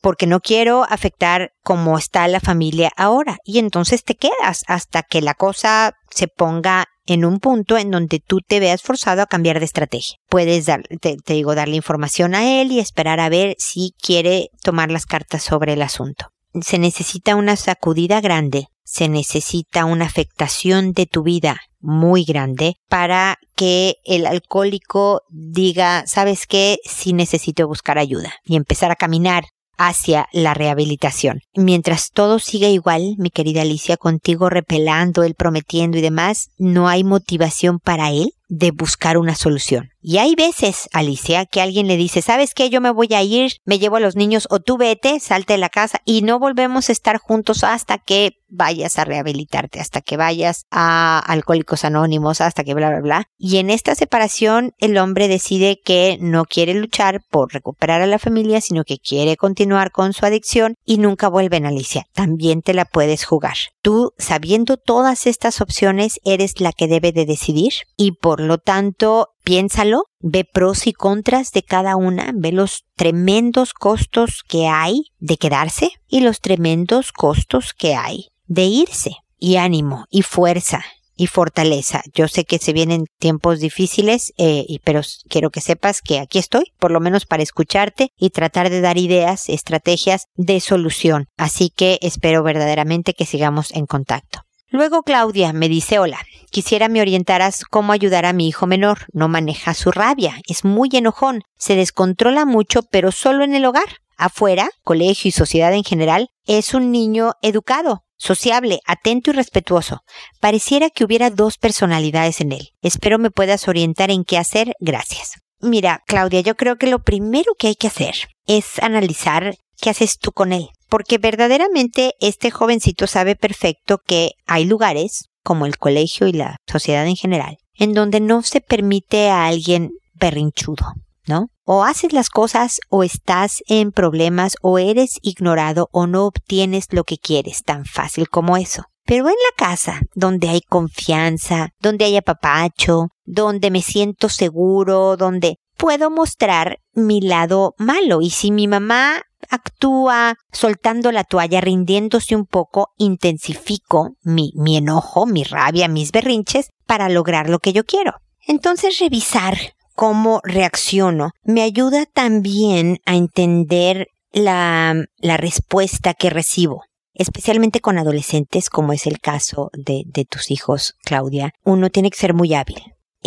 porque 0.00 0.26
no 0.26 0.40
quiero 0.40 0.84
afectar 0.88 1.52
cómo 1.62 1.98
está 1.98 2.26
la 2.28 2.40
familia 2.40 2.90
ahora. 2.96 3.38
Y 3.44 3.58
entonces 3.58 4.04
te 4.04 4.14
quedas 4.14 4.62
hasta 4.66 5.02
que 5.02 5.20
la 5.20 5.34
cosa 5.34 5.94
se 6.10 6.28
ponga 6.28 6.86
en 7.06 7.24
un 7.24 7.38
punto 7.38 7.78
en 7.78 7.90
donde 7.90 8.20
tú 8.20 8.40
te 8.46 8.60
veas 8.60 8.82
forzado 8.82 9.22
a 9.22 9.26
cambiar 9.26 9.58
de 9.58 9.64
estrategia. 9.64 10.16
Puedes 10.28 10.66
dar, 10.66 10.82
te, 11.00 11.16
digo, 11.26 11.54
darle 11.54 11.76
información 11.76 12.34
a 12.34 12.60
él 12.60 12.72
y 12.72 12.80
esperar 12.80 13.20
a 13.20 13.28
ver 13.28 13.54
si 13.58 13.94
quiere 14.00 14.50
tomar 14.62 14.90
las 14.90 15.06
cartas 15.06 15.42
sobre 15.42 15.74
el 15.74 15.82
asunto. 15.82 16.26
Se 16.60 16.78
necesita 16.78 17.36
una 17.36 17.56
sacudida 17.56 18.20
grande, 18.20 18.66
se 18.82 19.08
necesita 19.08 19.84
una 19.84 20.06
afectación 20.06 20.92
de 20.92 21.06
tu 21.06 21.22
vida 21.22 21.60
muy 21.80 22.24
grande 22.24 22.76
para 22.88 23.36
que 23.54 23.96
el 24.04 24.26
alcohólico 24.26 25.22
diga, 25.28 26.04
¿sabes 26.06 26.46
qué? 26.46 26.78
Sí 26.84 27.12
necesito 27.12 27.68
buscar 27.68 27.98
ayuda 27.98 28.34
y 28.44 28.56
empezar 28.56 28.90
a 28.90 28.96
caminar 28.96 29.44
hacia 29.78 30.28
la 30.32 30.54
rehabilitación. 30.54 31.40
Mientras 31.54 32.10
todo 32.12 32.38
siga 32.38 32.68
igual, 32.68 33.16
mi 33.18 33.30
querida 33.30 33.62
Alicia, 33.62 33.96
contigo 33.96 34.48
repelando, 34.48 35.22
él 35.22 35.34
prometiendo 35.34 35.98
y 35.98 36.00
demás, 36.02 36.50
no 36.58 36.88
hay 36.88 37.04
motivación 37.04 37.78
para 37.78 38.10
él 38.10 38.35
de 38.48 38.70
buscar 38.70 39.18
una 39.18 39.34
solución. 39.34 39.90
Y 40.00 40.18
hay 40.18 40.36
veces, 40.36 40.88
Alicia, 40.92 41.46
que 41.46 41.60
alguien 41.60 41.88
le 41.88 41.96
dice, 41.96 42.22
¿sabes 42.22 42.54
qué? 42.54 42.70
Yo 42.70 42.80
me 42.80 42.92
voy 42.92 43.08
a 43.12 43.22
ir, 43.22 43.54
me 43.64 43.80
llevo 43.80 43.96
a 43.96 44.00
los 44.00 44.14
niños 44.14 44.46
o 44.50 44.60
tú 44.60 44.76
vete, 44.76 45.18
salte 45.18 45.54
de 45.54 45.58
la 45.58 45.68
casa 45.68 46.00
y 46.04 46.22
no 46.22 46.38
volvemos 46.38 46.88
a 46.88 46.92
estar 46.92 47.18
juntos 47.18 47.64
hasta 47.64 47.98
que 47.98 48.36
vayas 48.48 48.98
a 48.98 49.04
rehabilitarte, 49.04 49.80
hasta 49.80 50.00
que 50.00 50.16
vayas 50.16 50.66
a 50.70 51.18
Alcohólicos 51.18 51.84
Anónimos, 51.84 52.40
hasta 52.40 52.62
que 52.62 52.74
bla, 52.74 52.90
bla, 52.90 53.00
bla. 53.00 53.28
Y 53.36 53.56
en 53.56 53.68
esta 53.68 53.96
separación 53.96 54.72
el 54.78 54.96
hombre 54.98 55.26
decide 55.26 55.80
que 55.84 56.18
no 56.20 56.44
quiere 56.44 56.74
luchar 56.74 57.22
por 57.28 57.52
recuperar 57.52 58.00
a 58.00 58.06
la 58.06 58.20
familia, 58.20 58.60
sino 58.60 58.84
que 58.84 58.98
quiere 58.98 59.36
continuar 59.36 59.90
con 59.90 60.12
su 60.12 60.24
adicción 60.24 60.76
y 60.84 60.98
nunca 60.98 61.28
vuelven, 61.28 61.66
Alicia. 61.66 62.06
También 62.12 62.62
te 62.62 62.74
la 62.74 62.84
puedes 62.84 63.24
jugar. 63.24 63.56
Tú, 63.82 64.12
sabiendo 64.18 64.76
todas 64.76 65.26
estas 65.26 65.60
opciones, 65.60 66.20
eres 66.24 66.60
la 66.60 66.72
que 66.72 66.88
debe 66.88 67.12
de 67.12 67.26
decidir 67.26 67.72
y 67.96 68.12
por 68.12 68.35
lo 68.36 68.58
tanto 68.58 69.30
piénsalo, 69.44 70.04
ve 70.20 70.44
pros 70.44 70.86
y 70.86 70.92
contras 70.92 71.52
de 71.52 71.62
cada 71.62 71.96
una, 71.96 72.32
ve 72.34 72.52
los 72.52 72.84
tremendos 72.96 73.72
costos 73.72 74.42
que 74.46 74.66
hay 74.66 75.12
de 75.18 75.36
quedarse 75.36 75.90
y 76.08 76.20
los 76.20 76.40
tremendos 76.40 77.12
costos 77.12 77.72
que 77.74 77.94
hay 77.94 78.28
de 78.46 78.64
irse. 78.64 79.16
Y 79.38 79.56
ánimo 79.56 80.06
y 80.10 80.22
fuerza 80.22 80.82
y 81.16 81.26
fortaleza. 81.26 82.02
Yo 82.14 82.28
sé 82.28 82.44
que 82.44 82.58
se 82.58 82.72
vienen 82.72 83.06
tiempos 83.18 83.58
difíciles, 83.58 84.32
eh, 84.36 84.64
pero 84.84 85.00
quiero 85.28 85.50
que 85.50 85.60
sepas 85.60 86.02
que 86.02 86.20
aquí 86.20 86.38
estoy, 86.38 86.72
por 86.78 86.90
lo 86.90 87.00
menos 87.00 87.26
para 87.26 87.42
escucharte 87.42 88.12
y 88.16 88.30
tratar 88.30 88.70
de 88.70 88.80
dar 88.80 88.98
ideas, 88.98 89.48
estrategias 89.48 90.26
de 90.36 90.60
solución. 90.60 91.26
Así 91.36 91.70
que 91.70 91.98
espero 92.02 92.42
verdaderamente 92.42 93.14
que 93.14 93.26
sigamos 93.26 93.72
en 93.72 93.86
contacto. 93.86 94.45
Luego 94.68 95.04
Claudia 95.04 95.52
me 95.52 95.68
dice, 95.68 96.00
hola, 96.00 96.18
quisiera 96.50 96.88
me 96.88 97.00
orientaras 97.00 97.64
cómo 97.64 97.92
ayudar 97.92 98.26
a 98.26 98.32
mi 98.32 98.48
hijo 98.48 98.66
menor. 98.66 99.06
No 99.12 99.28
maneja 99.28 99.74
su 99.74 99.92
rabia, 99.92 100.40
es 100.48 100.64
muy 100.64 100.90
enojón, 100.92 101.42
se 101.56 101.76
descontrola 101.76 102.44
mucho, 102.44 102.82
pero 102.82 103.12
solo 103.12 103.44
en 103.44 103.54
el 103.54 103.64
hogar. 103.64 104.00
Afuera, 104.16 104.70
colegio 104.82 105.28
y 105.28 105.32
sociedad 105.32 105.72
en 105.72 105.84
general, 105.84 106.30
es 106.46 106.74
un 106.74 106.90
niño 106.90 107.34
educado, 107.42 108.02
sociable, 108.16 108.80
atento 108.86 109.30
y 109.30 109.34
respetuoso. 109.34 110.00
Pareciera 110.40 110.90
que 110.90 111.04
hubiera 111.04 111.30
dos 111.30 111.58
personalidades 111.58 112.40
en 112.40 112.52
él. 112.52 112.70
Espero 112.82 113.18
me 113.18 113.30
puedas 113.30 113.68
orientar 113.68 114.10
en 114.10 114.24
qué 114.24 114.38
hacer. 114.38 114.74
Gracias. 114.80 115.34
Mira, 115.60 116.02
Claudia, 116.06 116.40
yo 116.40 116.56
creo 116.56 116.76
que 116.76 116.88
lo 116.88 117.02
primero 117.04 117.52
que 117.58 117.68
hay 117.68 117.76
que 117.76 117.86
hacer 117.86 118.14
es 118.46 118.78
analizar 118.80 119.56
qué 119.80 119.90
haces 119.90 120.18
tú 120.18 120.32
con 120.32 120.52
él 120.52 120.70
porque 120.88 121.18
verdaderamente 121.18 122.14
este 122.20 122.50
jovencito 122.50 123.06
sabe 123.06 123.36
perfecto 123.36 123.98
que 124.04 124.32
hay 124.46 124.64
lugares, 124.64 125.28
como 125.42 125.66
el 125.66 125.78
colegio 125.78 126.26
y 126.26 126.32
la 126.32 126.56
sociedad 126.66 127.06
en 127.06 127.16
general, 127.16 127.58
en 127.74 127.94
donde 127.94 128.20
no 128.20 128.42
se 128.42 128.60
permite 128.60 129.30
a 129.30 129.46
alguien 129.46 129.90
berrinchudo, 130.14 130.94
¿no? 131.26 131.48
O 131.64 131.84
haces 131.84 132.12
las 132.12 132.30
cosas 132.30 132.80
o 132.88 133.02
estás 133.04 133.62
en 133.66 133.92
problemas 133.92 134.56
o 134.62 134.78
eres 134.78 135.18
ignorado 135.22 135.88
o 135.92 136.06
no 136.06 136.26
obtienes 136.26 136.86
lo 136.90 137.04
que 137.04 137.18
quieres, 137.18 137.62
tan 137.62 137.84
fácil 137.84 138.28
como 138.28 138.56
eso. 138.56 138.84
Pero 139.04 139.28
en 139.28 139.34
la 139.34 139.56
casa, 139.56 140.00
donde 140.14 140.48
hay 140.48 140.60
confianza, 140.62 141.70
donde 141.80 142.06
hay 142.06 142.16
apapacho, 142.16 143.08
donde 143.24 143.70
me 143.70 143.82
siento 143.82 144.28
seguro, 144.28 145.16
donde 145.16 145.58
puedo 145.76 146.10
mostrar 146.10 146.78
mi 146.92 147.20
lado 147.20 147.74
malo. 147.78 148.20
Y 148.20 148.30
si 148.30 148.50
mi 148.50 148.66
mamá 148.66 149.22
actúa 149.50 150.34
soltando 150.52 151.12
la 151.12 151.24
toalla, 151.24 151.60
rindiéndose 151.60 152.34
un 152.34 152.46
poco, 152.46 152.90
intensifico 152.98 154.16
mi, 154.22 154.52
mi 154.54 154.76
enojo, 154.76 155.26
mi 155.26 155.44
rabia, 155.44 155.88
mis 155.88 156.12
berrinches 156.12 156.70
para 156.86 157.08
lograr 157.08 157.48
lo 157.48 157.58
que 157.58 157.72
yo 157.72 157.84
quiero. 157.84 158.14
Entonces 158.46 158.98
revisar 158.98 159.56
cómo 159.94 160.40
reacciono 160.44 161.30
me 161.42 161.62
ayuda 161.62 162.06
también 162.06 162.98
a 163.06 163.16
entender 163.16 164.08
la, 164.32 164.94
la 165.18 165.36
respuesta 165.36 166.14
que 166.14 166.30
recibo 166.30 166.82
especialmente 167.18 167.80
con 167.80 167.98
adolescentes, 167.98 168.68
como 168.68 168.92
es 168.92 169.06
el 169.06 169.20
caso 169.20 169.70
de, 169.72 170.02
de, 170.04 170.26
tus 170.26 170.50
hijos, 170.50 170.92
Claudia, 171.02 171.52
uno 171.64 171.88
tiene 171.88 172.10
que 172.10 172.18
ser 172.18 172.34
muy 172.34 172.52
hábil 172.52 172.76